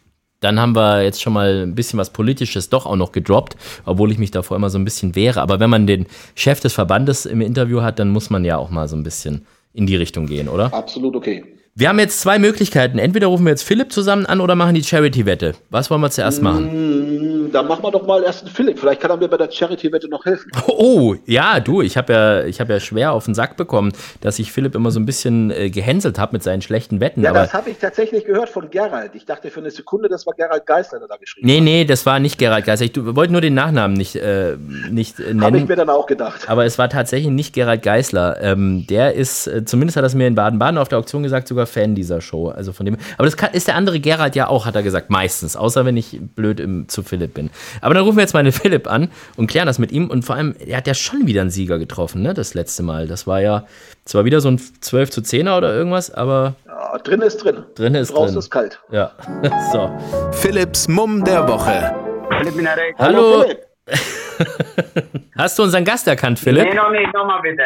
[0.43, 4.13] dann haben wir jetzt schon mal ein bisschen was Politisches doch auch noch gedroppt, obwohl
[4.13, 5.41] ich mich davor immer so ein bisschen wehre.
[5.41, 8.71] Aber wenn man den Chef des Verbandes im Interview hat, dann muss man ja auch
[8.71, 10.75] mal so ein bisschen in die Richtung gehen, oder?
[10.75, 11.45] Absolut okay.
[11.75, 12.99] Wir haben jetzt zwei Möglichkeiten.
[12.99, 15.55] Entweder rufen wir jetzt Philipp zusammen an oder machen die Charity-Wette.
[15.71, 17.47] Was wollen wir zuerst machen?
[17.47, 18.79] Mm, dann machen wir doch mal erst einen Philipp.
[18.79, 20.53] Vielleicht kann er mir bei der Charity-Wette noch helfen.
[20.67, 24.53] Oh, ja, du, ich habe ja, hab ja schwer auf den Sack bekommen, dass ich
[24.53, 27.23] Philipp immer so ein bisschen äh, gehänselt habe mit seinen schlechten Wetten.
[27.23, 29.13] Ja, das habe ich tatsächlich gehört von Gerald.
[29.15, 31.65] Ich dachte für eine Sekunde, das war Gerald Geisler, der da geschrieben nee, hat.
[31.65, 32.85] Nee, nee, das war nicht Gerald Geisler.
[32.85, 34.59] Ich wollte nur den Nachnamen nicht, äh,
[34.91, 35.43] nicht äh, nennen.
[35.43, 36.51] Habe ich mir dann auch gedacht.
[36.51, 38.37] Aber es war tatsächlich nicht Gerald Geisler.
[38.43, 41.49] Ähm, der ist, äh, zumindest hat er es mir in Baden-Baden auf der Auktion gesagt,
[41.49, 42.49] sogar Fan dieser Show.
[42.49, 42.97] Also von dem.
[43.17, 45.57] Aber das kann, ist der andere Gerald ja auch, hat er gesagt, meistens.
[45.57, 47.51] Außer wenn ich blöd im, zu Philipp bin.
[47.81, 50.11] Aber dann rufen wir jetzt mal den Philipp an und klären das mit ihm.
[50.11, 52.35] Und vor allem, er hat ja schon wieder einen Sieger getroffen, ne?
[52.35, 53.07] Das letzte Mal.
[53.07, 53.67] Das war ja
[54.05, 56.55] zwar wieder so ein 12 zu 10er oder irgendwas, aber.
[56.67, 57.65] Ja, drin ist drin.
[57.75, 58.39] Drin ist Draußen drin.
[58.39, 58.81] ist kalt.
[58.91, 59.13] Ja.
[59.73, 59.91] so.
[60.33, 61.95] Philipps Mumm der Woche.
[62.31, 62.93] Hallo.
[62.99, 63.67] Hallo Philipp.
[65.37, 66.65] Hast du unseren Gast erkannt, Philipp?
[66.65, 67.63] Nee, noch nicht, nochmal bitte.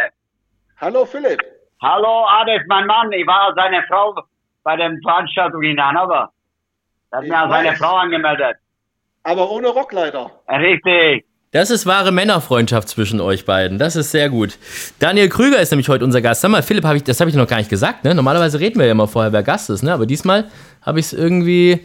[0.79, 1.41] Hallo Philipp.
[1.83, 4.15] Hallo Adef, mein Mann, ich war seine Frau
[4.65, 6.31] bei der Veranstaltung in Hannover.
[7.11, 8.57] Da hat mir auch seine Frau angemeldet.
[9.23, 10.31] Aber ohne Rockleiter.
[10.49, 11.27] Richtig.
[11.53, 13.79] Das ist wahre Männerfreundschaft zwischen euch beiden.
[13.79, 14.59] Das ist sehr gut.
[15.01, 16.41] Daniel Krüger ist nämlich heute unser Gast.
[16.41, 18.05] Sag mal, Philipp, hab ich, das habe ich noch gar nicht gesagt.
[18.05, 18.15] Ne?
[18.15, 19.83] Normalerweise reden wir ja immer vorher, wer Gast ist.
[19.83, 19.93] Ne?
[19.93, 20.51] Aber diesmal
[20.87, 21.81] habe ich es irgendwie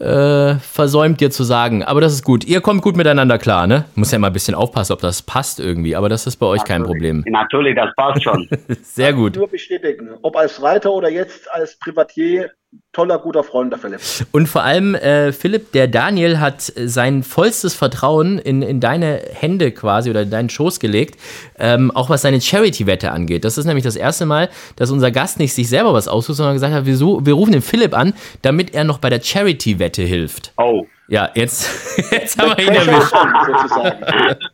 [0.00, 1.84] äh, versäumt, dir zu sagen.
[1.84, 2.44] Aber das ist gut.
[2.44, 3.84] Ihr kommt gut miteinander klar, ne?
[3.94, 5.94] Muss ja mal ein bisschen aufpassen, ob das passt irgendwie.
[5.94, 7.22] Aber das ist bei euch kein Problem.
[7.28, 8.48] Natürlich, das passt schon.
[8.82, 9.36] Sehr gut.
[9.36, 12.50] Nur bestätigen, ob als Reiter oder jetzt als Privatier,
[12.92, 14.00] toller, guter Freund der Philipp.
[14.32, 19.72] Und vor allem, äh, Philipp, der Daniel hat sein vollstes Vertrauen in, in deine Hände
[19.72, 21.18] quasi oder in deinen Schoß gelegt,
[21.58, 23.44] ähm, auch was seine Charity-Wette angeht.
[23.44, 26.54] Das ist nämlich das erste Mal, dass unser Gast nicht sich selber was aussucht, sondern
[26.54, 28.12] gesagt hat, wir, so, wir rufen den Philipp an,
[28.42, 30.52] damit er noch bei der Charity-Wette hilft.
[30.56, 30.86] Oh.
[31.08, 31.68] Ja, jetzt,
[32.12, 33.12] jetzt haben wir ihn erwischt.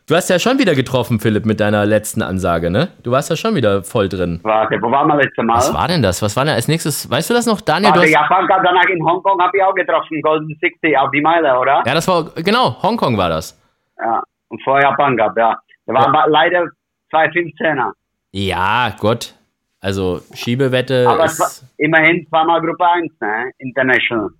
[0.06, 2.88] Du hast ja schon wieder getroffen, Philipp, mit deiner letzten Ansage, ne?
[3.02, 4.40] Du warst ja schon wieder voll drin.
[4.42, 5.56] Warte, wo waren wir letztes Mal?
[5.56, 6.22] Was war denn das?
[6.22, 7.10] Was war denn als nächstes?
[7.10, 7.92] Weißt du das noch, Daniel?
[7.92, 11.20] Du Warte, hast, Japan danach in Hongkong habe ich auch getroffen, Golden 60 auf die
[11.20, 11.82] Meile, oder?
[11.84, 13.60] ja, das war, genau, Hongkong war das.
[13.98, 14.22] Ja.
[14.48, 15.58] Und vor Japan Cup, ja.
[15.86, 16.24] Da waren Ja.
[16.26, 16.64] leider
[17.10, 17.90] zwei 15er.
[18.32, 19.34] Ja, Gott.
[19.80, 21.64] Also, Schiebewette Aber es war ist.
[21.78, 23.50] immerhin zweimal Gruppe 1, ne?
[23.58, 24.30] International.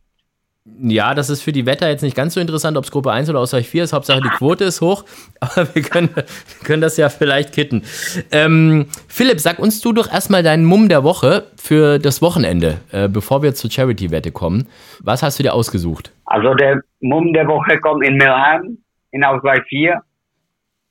[0.80, 3.30] Ja, das ist für die Wetter jetzt nicht ganz so interessant, ob es Gruppe 1
[3.30, 3.92] oder Ausgleich 4 ist.
[3.92, 5.04] Hauptsache die Quote ist hoch.
[5.40, 6.08] Aber wir können,
[6.64, 7.82] können das ja vielleicht kitten.
[8.32, 13.08] Ähm, Philipp, sag uns du doch erstmal deinen Mumm der Woche für das Wochenende, äh,
[13.08, 14.66] bevor wir zur Charity-Wette kommen.
[15.00, 16.10] Was hast du dir ausgesucht?
[16.24, 18.78] Also der Mumm der Woche kommt in Milheim,
[19.12, 20.00] in Ausgleich 4.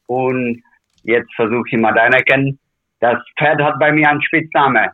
[0.07, 0.63] Und
[1.03, 2.57] jetzt versuche ich mal deiner kennen.
[3.13, 4.89] Das Pferd hat bei mir einen Spitzname.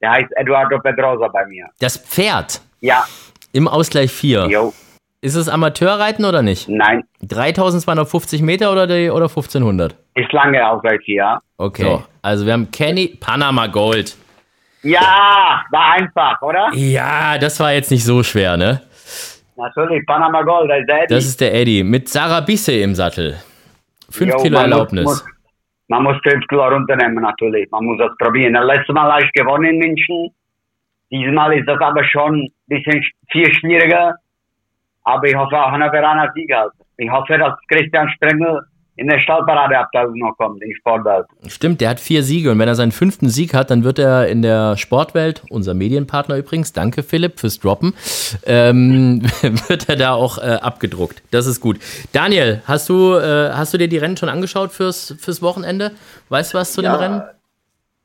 [0.00, 1.66] Der heißt Eduardo Pedrosa bei mir.
[1.80, 3.04] Das Pferd Ja,
[3.52, 4.46] im Ausgleich 4.
[4.48, 4.72] jo,
[5.20, 6.68] Ist es Amateurreiten oder nicht?
[6.68, 9.94] nein, 3250 Meter oder, die, oder 1500?
[10.14, 11.40] ist lange Ausgleich 4, ja.
[11.58, 11.98] Okay.
[12.22, 14.16] Also wir haben Kenny Panama Gold.
[14.82, 16.70] Ja, war einfach, oder?
[16.74, 18.82] Ja, das war jetzt nicht so schwer, ne?
[19.56, 21.14] Natürlich, Panama Gold, das ist der Eddie.
[21.14, 23.36] Das ist der Eddie mit Sarah Bisse im Sattel.
[24.10, 25.04] Fünf Jo, Kilo man muss- Erlaubnis.
[25.04, 25.24] Muss,
[25.92, 27.70] man muss 5 Kilo runternehmen, natürlich.
[27.70, 28.54] Man muss das probieren.
[28.54, 30.30] Das letzte Mal habe ich gewonnen in München.
[31.10, 34.14] Diesmal ist das aber schon ein bisschen sch- viel schwieriger.
[35.04, 36.72] Aber ich hoffe auch Hannoveraner Sieg halt.
[36.96, 38.62] Ich hoffe, dass Christian Sprengel
[39.02, 41.26] in der Stallparadeabteilung noch kommt, in die Sportwelt.
[41.48, 44.28] Stimmt, der hat vier Siege und wenn er seinen fünften Sieg hat, dann wird er
[44.28, 47.94] in der Sportwelt, unser Medienpartner übrigens, danke Philipp fürs Droppen,
[48.46, 49.22] ähm,
[49.68, 51.20] wird er da auch äh, abgedruckt.
[51.32, 51.80] Das ist gut.
[52.12, 55.90] Daniel, hast du, äh, hast du dir die Rennen schon angeschaut fürs, fürs Wochenende?
[56.28, 57.22] Weißt du was zu dem Rennen?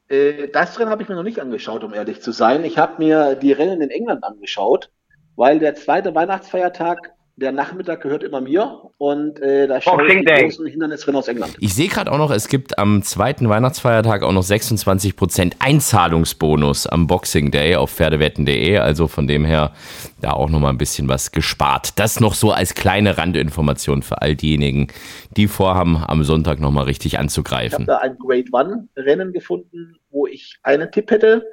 [0.09, 2.63] Äh, das Rennen habe ich mir noch nicht angeschaut, um ehrlich zu sein.
[2.63, 4.89] Ich habe mir die Rennen in England angeschaut,
[5.35, 10.25] weil der zweite Weihnachtsfeiertag, der Nachmittag gehört immer mir und äh, da schaue ich die
[10.25, 10.45] Day.
[10.45, 11.55] großen Hindernisrennen aus England.
[11.59, 17.05] Ich sehe gerade auch noch, es gibt am zweiten Weihnachtsfeiertag auch noch 26% Einzahlungsbonus am
[17.05, 18.79] Boxing Day auf pferdewetten.de.
[18.79, 19.71] Also von dem her
[20.19, 21.99] da auch nochmal ein bisschen was gespart.
[21.99, 24.87] Das noch so als kleine Randinformation für all diejenigen,
[25.35, 27.85] die vorhaben, am Sonntag nochmal richtig Ich habe anzugreifen.
[27.85, 31.43] da ein Grade One Rennen gefunden, wo ich einen Tipp hätte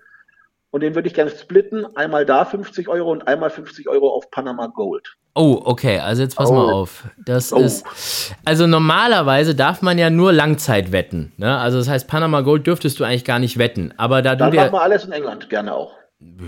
[0.74, 1.86] und den würde ich gerne splitten.
[1.96, 5.06] Einmal da 50 Euro und einmal 50 Euro auf Panama Gold.
[5.36, 6.54] Oh, okay, also jetzt pass Oh.
[6.54, 7.04] mal auf.
[7.24, 7.58] Das Oh.
[7.60, 8.34] ist.
[8.44, 11.32] Also normalerweise darf man ja nur Langzeit wetten.
[11.36, 11.56] Ne?
[11.58, 13.94] Also das heißt, Panama Gold dürftest du eigentlich gar nicht wetten.
[13.98, 14.72] Aber da du Dann machen dir.
[14.72, 15.92] wir alles in England gerne auch.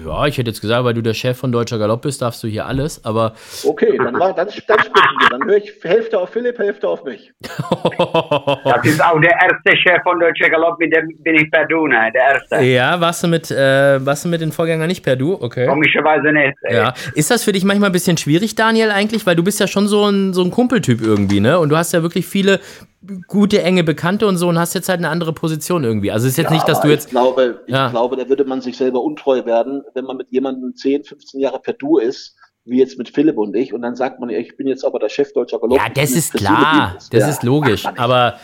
[0.05, 2.49] Ja, ich hätte jetzt gesagt, weil du der Chef von Deutscher Galopp bist, darfst du
[2.49, 3.35] hier alles, aber.
[3.65, 5.29] Okay, dann, war, dann, dann splitten wir.
[5.31, 7.33] Dann höre ich Hälfte auf Philipp, Hälfte auf mich.
[7.97, 11.87] Das ist auch der erste Chef von Deutsche Galopp, mit dem bin ich per Du,
[11.87, 12.11] ne?
[12.15, 12.65] Der erste.
[12.65, 15.35] Ja, warst du mit, äh, warst du mit den Vorgängern nicht per Du?
[15.41, 15.67] Okay.
[15.67, 16.55] Komischerweise nicht.
[16.63, 16.77] ey.
[16.77, 16.95] Ja.
[17.15, 19.25] Ist das für dich manchmal ein bisschen schwierig, Daniel, eigentlich?
[19.27, 21.59] Weil du bist ja schon so ein, so ein Kumpeltyp irgendwie, ne?
[21.59, 22.61] Und du hast ja wirklich viele
[23.27, 26.11] gute, enge Bekannte und so und hast jetzt halt eine andere Position irgendwie.
[26.11, 27.07] Also es ist jetzt nicht, dass du jetzt.
[27.07, 27.89] Ich glaube, ich Ja.
[27.91, 31.61] glaube, da würde man sich selber untreu werden, wenn man mit jemandem 10, 15 Jahre
[31.61, 34.67] per Du ist, wie jetzt mit Philipp und ich, und dann sagt man, ich bin
[34.67, 35.79] jetzt aber der Chef deutscher Galopp.
[35.79, 36.95] Ja, das ist klar.
[37.11, 37.87] Das Ja, ist logisch.
[37.97, 38.35] Aber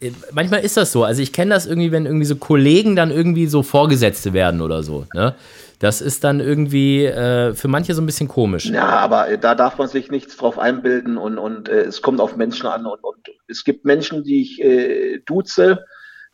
[0.00, 1.04] äh, manchmal ist das so.
[1.04, 4.82] Also ich kenne das irgendwie, wenn irgendwie so Kollegen dann irgendwie so Vorgesetzte werden oder
[4.82, 5.06] so.
[5.14, 5.34] Ne?
[5.78, 8.66] Das ist dann irgendwie äh, für manche so ein bisschen komisch.
[8.66, 12.20] Ja, aber äh, da darf man sich nichts drauf einbilden und, und äh, es kommt
[12.20, 15.84] auf Menschen an und, und es gibt Menschen, die ich äh, duze,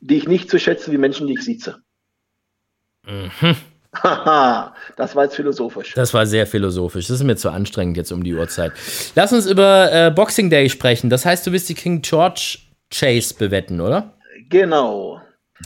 [0.01, 1.77] die ich nicht so schätze wie Menschen, die ich sieze.
[3.07, 3.57] Mhm.
[4.03, 5.93] Haha, das war jetzt philosophisch.
[5.95, 7.07] Das war sehr philosophisch.
[7.07, 8.73] Das ist mir zu anstrengend jetzt um die Uhrzeit.
[9.15, 11.11] Lass uns über äh, Boxing Day sprechen.
[11.11, 12.59] Das heißt, du wirst die King George
[12.93, 14.15] Chase bewetten, oder?
[14.49, 15.21] Genau.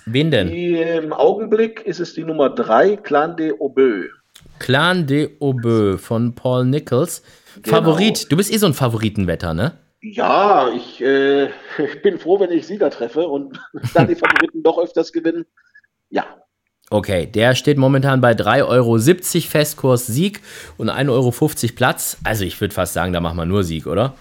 [0.07, 0.49] Wen denn?
[0.49, 4.11] Die, Im Augenblick ist es die Nummer 3, Clan de Aubeux.
[4.59, 7.22] Clan de Aubeux von Paul Nichols.
[7.62, 7.76] Genau.
[7.76, 8.30] Favorit.
[8.30, 9.72] Du bist eh so ein Favoritenwetter, ne?
[10.01, 11.47] Ja, ich, äh,
[11.78, 13.59] ich bin froh, wenn ich Sieger treffe und
[13.95, 15.47] dann die Favoriten doch öfters gewinnen.
[16.11, 16.24] Ja,
[16.91, 20.41] Okay, der steht momentan bei 3,70 Euro Festkurs Sieg
[20.78, 22.16] und 1,50 Euro Platz.
[22.24, 24.14] Also ich würde fast sagen, da machen wir nur Sieg, oder?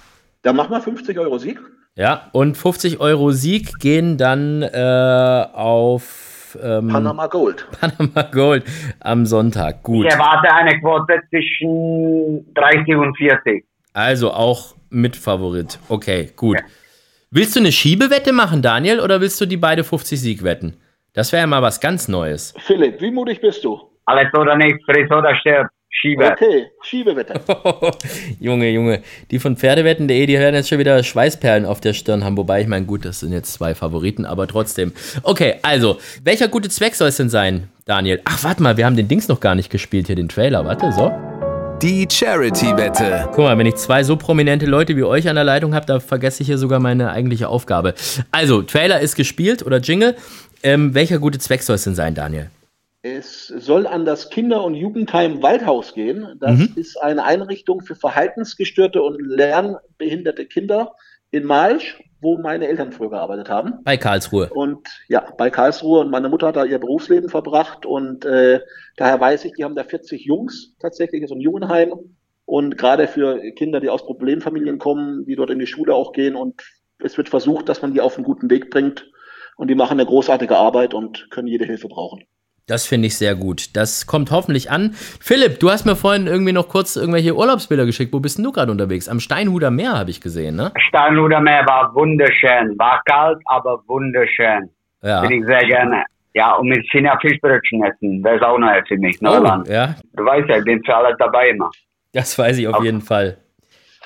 [0.48, 1.60] dann machen wir 50 Euro Sieg.
[1.98, 7.68] Ja, und 50 Euro Sieg gehen dann äh, auf Ähm, Panama Gold.
[7.82, 8.64] Panama Gold
[9.00, 9.82] am Sonntag.
[9.84, 10.06] Gut.
[10.06, 13.66] Ich erwarte eine Quote zwischen 30 und 40.
[13.94, 15.80] Also auch Mitfavorit.
[15.90, 16.58] Okay, gut.
[16.60, 16.66] Ja.
[17.32, 20.78] Willst du eine Schiebewette machen, Daniel, oder willst du die beide 50 Sieg wetten?
[21.14, 22.54] Das wäre ja mal was ganz Neues.
[22.60, 23.82] Philipp, wie mutig bist du?
[24.06, 25.68] Alles oder nichts, friss oder stirb.
[25.90, 26.32] Schiebe.
[26.32, 27.40] Okay, Schiebewette.
[28.40, 29.02] Junge, Junge.
[29.32, 32.38] Die von Pferdewetten.de, die hören jetzt schon wieder Schweißperlen auf der Stirn haben.
[32.38, 34.94] Wobei, ich meine, gut, das sind jetzt zwei Favoriten, aber trotzdem.
[35.24, 38.22] Okay, also, welcher gute Zweck soll es denn sein, Daniel?
[38.26, 40.66] Ach, warte mal, wir haben den Dings noch gar nicht gespielt hier, den Trailer.
[40.66, 41.12] Warte, so.
[41.82, 43.30] Die Charity-Wette.
[43.34, 46.00] Guck mal, wenn ich zwei so prominente Leute wie euch an der Leitung habe, da
[46.00, 47.94] vergesse ich hier sogar meine eigentliche Aufgabe.
[48.32, 50.16] Also, Trailer ist gespielt oder Jingle.
[50.64, 52.50] Ähm, welcher gute Zweck soll es denn sein, Daniel?
[53.16, 56.38] Es soll an das Kinder- und Jugendheim Waldhaus gehen.
[56.40, 56.74] Das mhm.
[56.76, 60.94] ist eine Einrichtung für verhaltensgestörte und lernbehinderte Kinder
[61.32, 63.76] in Malsch, wo meine Eltern früher gearbeitet haben.
[63.84, 64.50] Bei Karlsruhe.
[64.50, 66.02] Und ja, bei Karlsruhe.
[66.02, 67.86] Und meine Mutter hat da ihr Berufsleben verbracht.
[67.86, 68.60] Und äh,
[68.98, 71.94] daher weiß ich, die haben da 40 Jungs tatsächlich, so ein Jugendheim.
[72.46, 76.36] Und gerade für Kinder, die aus Problemfamilien kommen, die dort in die Schule auch gehen.
[76.36, 76.62] Und
[77.00, 79.10] es wird versucht, dass man die auf einen guten Weg bringt.
[79.56, 82.24] Und die machen eine großartige Arbeit und können jede Hilfe brauchen.
[82.68, 83.78] Das finde ich sehr gut.
[83.78, 84.94] Das kommt hoffentlich an.
[85.22, 88.12] Philipp, du hast mir vorhin irgendwie noch kurz irgendwelche Urlaubsbilder geschickt.
[88.12, 89.08] Wo bist denn du gerade unterwegs?
[89.08, 90.74] Am Steinhuder Meer habe ich gesehen, ne?
[90.90, 92.78] Steinhuder Meer war wunderschön.
[92.78, 94.70] War kalt, aber wunderschön.
[95.02, 95.22] Ja.
[95.22, 96.04] Bin ich sehr gerne.
[96.34, 98.22] Ja, und mit China Fischbrötchen essen.
[98.22, 99.22] Das ist auch neu für mich.
[99.22, 99.68] Neuland.
[99.70, 99.96] Oh, ja.
[100.18, 101.72] Du weißt ja, ich bin für alles dabei immer.
[102.12, 103.38] Das weiß ich auf, auf jeden Fall.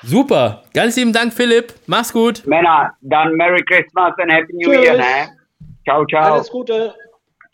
[0.02, 0.62] Super.
[0.72, 1.74] Ganz lieben Dank, Philipp.
[1.86, 2.46] Mach's gut.
[2.46, 4.84] Männer, dann Merry Christmas und Happy New Tschüss.
[4.84, 5.28] Year, ne?
[5.84, 6.34] Ciao, ciao.
[6.34, 6.94] Alles Gute.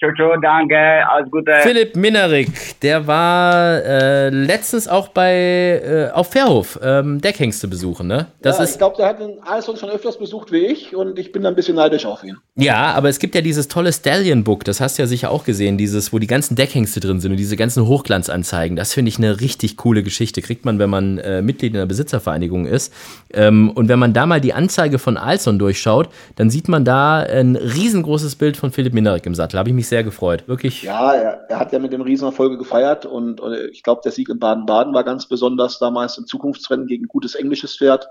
[0.01, 1.51] Ciao, ciao, danke, alles Gute.
[1.63, 8.29] Philipp Minerik, der war äh, letztens auch bei äh, auf Fairhof ähm, Deckhengste besuchen, ne?
[8.41, 11.19] Das ja, ist, ich glaube, der hat den Alison schon öfters besucht wie ich und
[11.19, 12.37] ich bin da ein bisschen neidisch auf ihn.
[12.55, 15.43] Ja, aber es gibt ja dieses tolle Stallion Book, das hast du ja sicher auch
[15.43, 18.77] gesehen, dieses, wo die ganzen Deckhengste drin sind und diese ganzen Hochglanzanzeigen.
[18.77, 20.43] Das finde ich eine richtig coole Geschichte.
[20.43, 22.95] Kriegt man, wenn man äh, Mitglied in einer Besitzervereinigung ist.
[23.35, 27.19] Ähm, und wenn man da mal die Anzeige von Alson durchschaut, dann sieht man da
[27.19, 29.59] ein riesengroßes Bild von Philipp Minerik im Sattel.
[29.59, 30.49] Habe ich mich sehr gefreut.
[30.49, 30.83] Wirklich.
[30.83, 34.29] Ja, er, er hat ja mit dem Riesenerfolge gefeiert und, und ich glaube, der Sieg
[34.29, 38.09] in Baden-Baden war ganz besonders damals im Zukunftsrennen gegen gutes englisches Pferd.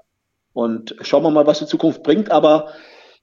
[0.54, 2.32] Und schauen wir mal, was die Zukunft bringt.
[2.32, 2.70] Aber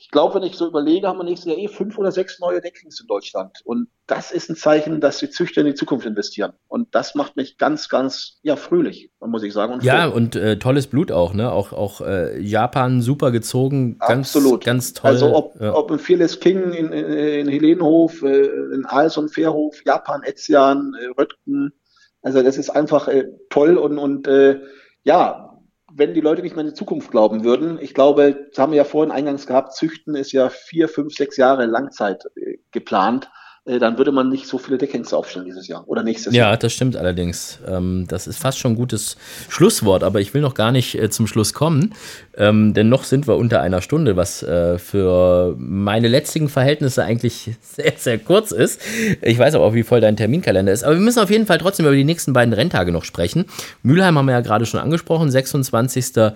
[0.05, 2.61] ich glaube, wenn ich so überlege, haben wir nächstes Jahr eh fünf oder sechs neue
[2.61, 3.63] Deckings in Deutschland.
[3.65, 6.53] Und das ist ein Zeichen, dass die Züchter in die Zukunft investieren.
[6.69, 9.73] Und das macht mich ganz, ganz, ja, fröhlich, muss ich sagen.
[9.73, 10.17] Und ja, froh.
[10.17, 11.51] und äh, tolles Blut auch, ne?
[11.51, 13.97] Auch, auch äh, Japan super gezogen.
[13.99, 14.63] Ganz, Absolut.
[14.63, 15.11] Ganz toll.
[15.11, 15.75] Also, ob, ja.
[15.75, 18.45] ob ein Fearless King in, in, in Helenhof, äh,
[18.75, 21.73] in Alson Fairhof, Japan, Etzian, äh, Röttgen.
[22.21, 24.61] Also, das ist einfach äh, toll und, und äh,
[25.03, 25.54] ja,
[25.97, 28.79] wenn die Leute nicht mehr in die Zukunft glauben würden, ich glaube, das haben wir
[28.79, 33.31] ja vorhin eingangs gehabt, Züchten ist ja vier, fünf, sechs Jahre Langzeit äh, geplant.
[33.67, 36.51] Äh, dann würde man nicht so viele Deckhengste aufstellen dieses Jahr oder nächstes ja, Jahr.
[36.53, 37.61] Ja, das stimmt allerdings.
[37.67, 39.17] Ähm, das ist fast schon ein gutes
[39.49, 41.95] Schlusswort, aber ich will noch gar nicht äh, zum Schluss kommen,
[42.37, 47.53] ähm, denn noch sind wir unter einer Stunde, was äh, für meine letztigen Verhältnisse eigentlich
[47.62, 48.83] sehr, sehr kurz ist.
[49.23, 50.85] Ich weiß aber auch, wie voll dein Terminkalender ist.
[50.85, 53.47] Aber wir müssen auf jeden Fall trotzdem über die nächsten beiden Renntage noch sprechen.
[53.83, 56.33] Mülheim haben wir ja gerade schon angesprochen, 26.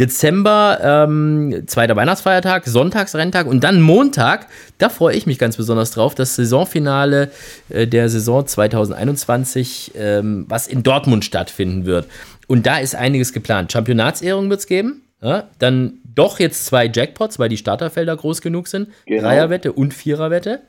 [0.00, 4.48] Dezember, ähm, zweiter Weihnachtsfeiertag, Sonntagsrenntag und dann Montag.
[4.78, 7.30] Da freue ich mich ganz besonders drauf, das Saison Saisonfinale
[7.68, 12.06] äh, der Saison 2021, ähm, was in Dortmund stattfinden wird.
[12.46, 13.72] Und da ist einiges geplant.
[13.72, 15.02] Championatsehrung wird es geben.
[15.22, 18.88] Ja, dann doch jetzt zwei Jackpots, weil die Starterfelder groß genug sind.
[19.06, 19.22] Genau.
[19.22, 20.62] Dreierwette und Viererwette.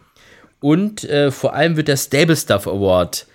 [0.59, 3.25] Und äh, vor allem wird der Stable Stuff Award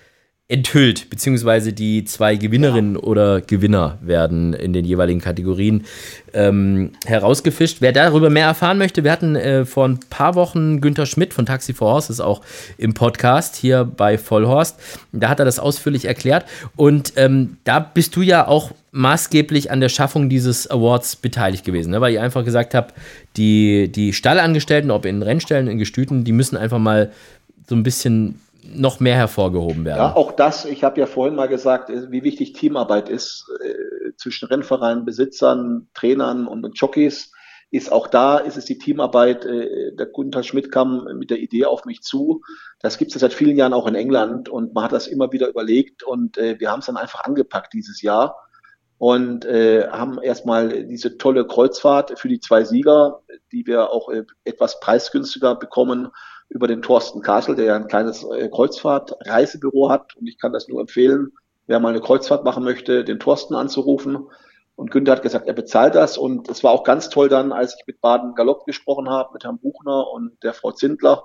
[0.50, 3.00] enthüllt, beziehungsweise die zwei Gewinnerinnen ja.
[3.02, 5.84] oder Gewinner werden in den jeweiligen Kategorien
[6.32, 7.78] ähm, herausgefischt.
[7.80, 11.44] Wer darüber mehr erfahren möchte, wir hatten äh, vor ein paar Wochen Günther Schmidt von
[11.44, 12.40] Taxi for Horses auch
[12.78, 14.80] im Podcast hier bei Vollhorst.
[15.12, 16.46] Da hat er das ausführlich erklärt.
[16.76, 21.90] Und ähm, da bist du ja auch maßgeblich an der Schaffung dieses Awards beteiligt gewesen,
[21.90, 22.00] ne?
[22.00, 22.94] weil ich einfach gesagt habe,
[23.36, 27.12] die, die Stallangestellten, ob in Rennstellen, in Gestüten, die müssen einfach mal
[27.68, 28.40] so ein bisschen
[28.74, 29.98] noch mehr hervorgehoben werden.
[29.98, 34.12] Ja, auch das, ich habe ja vorhin mal gesagt, äh, wie wichtig Teamarbeit ist äh,
[34.16, 37.32] zwischen Rennvereinen, Besitzern, Trainern und, und Jockeys.
[37.70, 39.44] Ist auch da, ist es die Teamarbeit.
[39.44, 42.42] Äh, der Gunther Schmidt kam mit der Idee auf mich zu.
[42.80, 45.48] Das gibt es seit vielen Jahren auch in England und man hat das immer wieder
[45.48, 48.36] überlegt und äh, wir haben es dann einfach angepackt dieses Jahr
[48.98, 54.24] und äh, haben erstmal diese tolle Kreuzfahrt für die zwei Sieger, die wir auch äh,
[54.44, 56.08] etwas preisgünstiger bekommen
[56.48, 60.16] über den Thorsten Kasel, der ja ein kleines äh, Kreuzfahrt-Reisebüro hat.
[60.16, 61.32] Und ich kann das nur empfehlen,
[61.66, 64.26] wer mal eine Kreuzfahrt machen möchte, den Thorsten anzurufen.
[64.76, 66.16] Und Günther hat gesagt, er bezahlt das.
[66.16, 69.44] Und es war auch ganz toll dann, als ich mit Baden Galopp gesprochen habe, mit
[69.44, 71.24] Herrn Buchner und der Frau Zindler.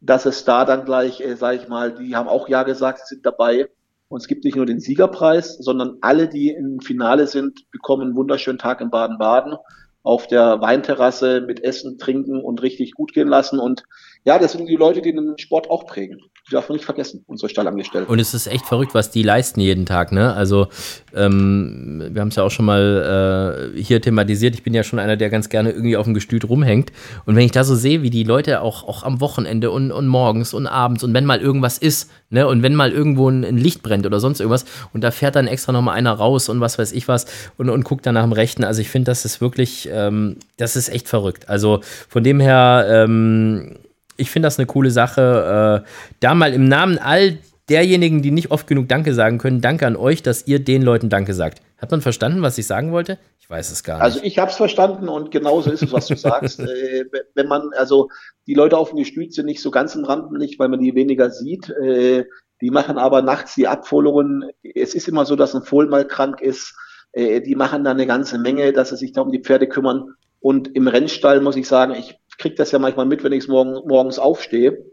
[0.00, 3.24] dass es da dann gleich, äh, sage ich mal, die haben auch Ja gesagt, sind
[3.26, 3.68] dabei.
[4.08, 8.16] Und es gibt nicht nur den Siegerpreis, sondern alle, die im Finale sind, bekommen einen
[8.16, 9.56] wunderschönen Tag in Baden-Baden
[10.02, 13.58] auf der Weinterrasse mit Essen, Trinken und richtig gut gehen lassen.
[13.58, 13.84] Und
[14.24, 16.20] ja, das sind die Leute, die den Sport auch prägen.
[16.48, 18.10] Die darf man nicht vergessen, unsere Stallangestellten.
[18.10, 20.12] Und es ist echt verrückt, was die leisten jeden Tag.
[20.12, 20.34] Ne?
[20.34, 20.68] Also
[21.14, 24.54] ähm, wir haben es ja auch schon mal äh, hier thematisiert.
[24.54, 26.92] Ich bin ja schon einer, der ganz gerne irgendwie auf dem Gestüt rumhängt.
[27.24, 30.06] Und wenn ich da so sehe, wie die Leute auch, auch am Wochenende und, und
[30.06, 33.56] morgens und abends und wenn mal irgendwas ist, ne, und wenn mal irgendwo ein, ein
[33.58, 36.78] Licht brennt oder sonst irgendwas, und da fährt dann extra nochmal einer raus und was
[36.78, 37.26] weiß ich was
[37.58, 38.64] und, und guckt dann nach dem Rechten.
[38.64, 41.48] Also ich finde, das ist wirklich, ähm, das ist echt verrückt.
[41.48, 43.76] Also von dem her, ähm,
[44.20, 45.84] ich finde das eine coole Sache.
[45.84, 45.88] Äh,
[46.20, 47.38] da mal im Namen all
[47.70, 51.08] derjenigen, die nicht oft genug Danke sagen können, danke an euch, dass ihr den Leuten
[51.08, 51.62] Danke sagt.
[51.78, 53.18] Hat man verstanden, was ich sagen wollte?
[53.38, 54.02] Ich weiß es gar nicht.
[54.02, 56.60] Also ich habe es verstanden und genauso ist es, was du sagst.
[56.70, 57.04] Äh,
[57.34, 58.08] wenn man, also
[58.46, 61.30] die Leute auf dem Gestüt sind nicht so ganz im Rampenlicht, weil man die weniger
[61.30, 61.70] sieht.
[61.70, 62.26] Äh,
[62.60, 64.44] die machen aber nachts die Abholungen.
[64.62, 66.74] Es ist immer so, dass ein Fohlen mal krank ist.
[67.12, 70.14] Äh, die machen da eine ganze Menge, dass sie sich da um die Pferde kümmern.
[70.40, 73.86] Und im Rennstall muss ich sagen, ich kriege das ja manchmal mit, wenn ich morgen,
[73.86, 74.84] morgens aufstehe.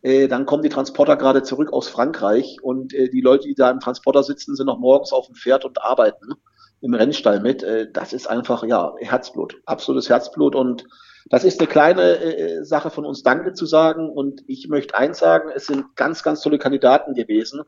[0.00, 3.70] Äh, dann kommen die Transporter gerade zurück aus Frankreich und äh, die Leute, die da
[3.70, 6.32] im Transporter sitzen, sind noch morgens auf dem Pferd und arbeiten
[6.80, 7.62] im Rennstall mit.
[7.62, 10.84] Äh, das ist einfach, ja, Herzblut, absolutes Herzblut und
[11.30, 14.08] das ist eine kleine äh, Sache von uns, Danke zu sagen.
[14.08, 17.62] Und ich möchte eins sagen, es sind ganz, ganz tolle Kandidaten gewesen.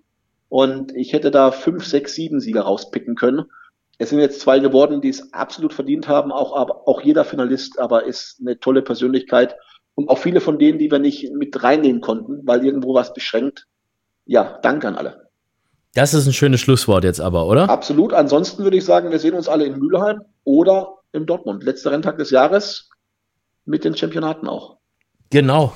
[0.48, 3.46] Und ich hätte da fünf, sechs, sieben Sieger rauspicken können.
[3.98, 7.78] Es sind jetzt zwei geworden, die es absolut verdient haben, auch, aber, auch jeder Finalist,
[7.78, 9.54] aber ist eine tolle Persönlichkeit.
[9.94, 13.66] Und auch viele von denen, die wir nicht mit reinnehmen konnten, weil irgendwo was beschränkt.
[14.26, 15.28] Ja, danke an alle.
[15.94, 17.70] Das ist ein schönes Schlusswort jetzt aber, oder?
[17.70, 18.12] Absolut.
[18.12, 21.62] Ansonsten würde ich sagen, wir sehen uns alle in Mülheim oder in Dortmund.
[21.62, 22.90] Letzter Renntag des Jahres
[23.64, 24.78] mit den Championaten auch.
[25.30, 25.72] Genau.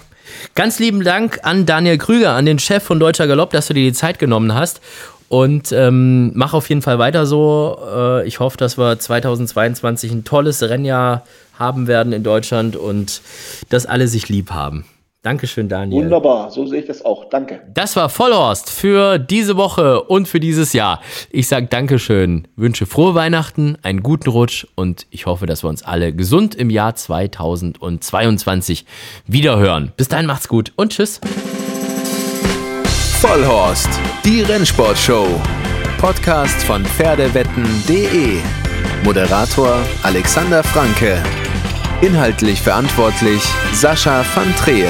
[0.54, 3.84] Ganz lieben Dank an Daniel Krüger, an den Chef von Deutscher Galopp, dass du dir
[3.84, 4.80] die Zeit genommen hast.
[5.28, 7.78] Und ähm, mach auf jeden Fall weiter so.
[7.94, 11.24] Äh, ich hoffe, dass wir 2022 ein tolles Rennjahr
[11.58, 13.20] haben werden in Deutschland und
[13.68, 14.84] dass alle sich lieb haben.
[15.22, 16.04] Dankeschön, Daniel.
[16.04, 17.28] Wunderbar, so sehe ich das auch.
[17.28, 17.60] Danke.
[17.74, 21.00] Das war Vollhorst für diese Woche und für dieses Jahr.
[21.30, 25.82] Ich sage Dankeschön, wünsche frohe Weihnachten, einen guten Rutsch und ich hoffe, dass wir uns
[25.82, 28.86] alle gesund im Jahr 2022
[29.26, 29.92] wiederhören.
[29.96, 31.20] Bis dahin macht's gut und tschüss.
[33.20, 33.88] Vollhorst,
[34.24, 35.26] die Rennsportshow.
[35.98, 38.36] Podcast von Pferdewetten.de.
[39.02, 41.20] Moderator Alexander Franke.
[42.00, 43.42] Inhaltlich verantwortlich
[43.72, 44.86] Sascha van Treel.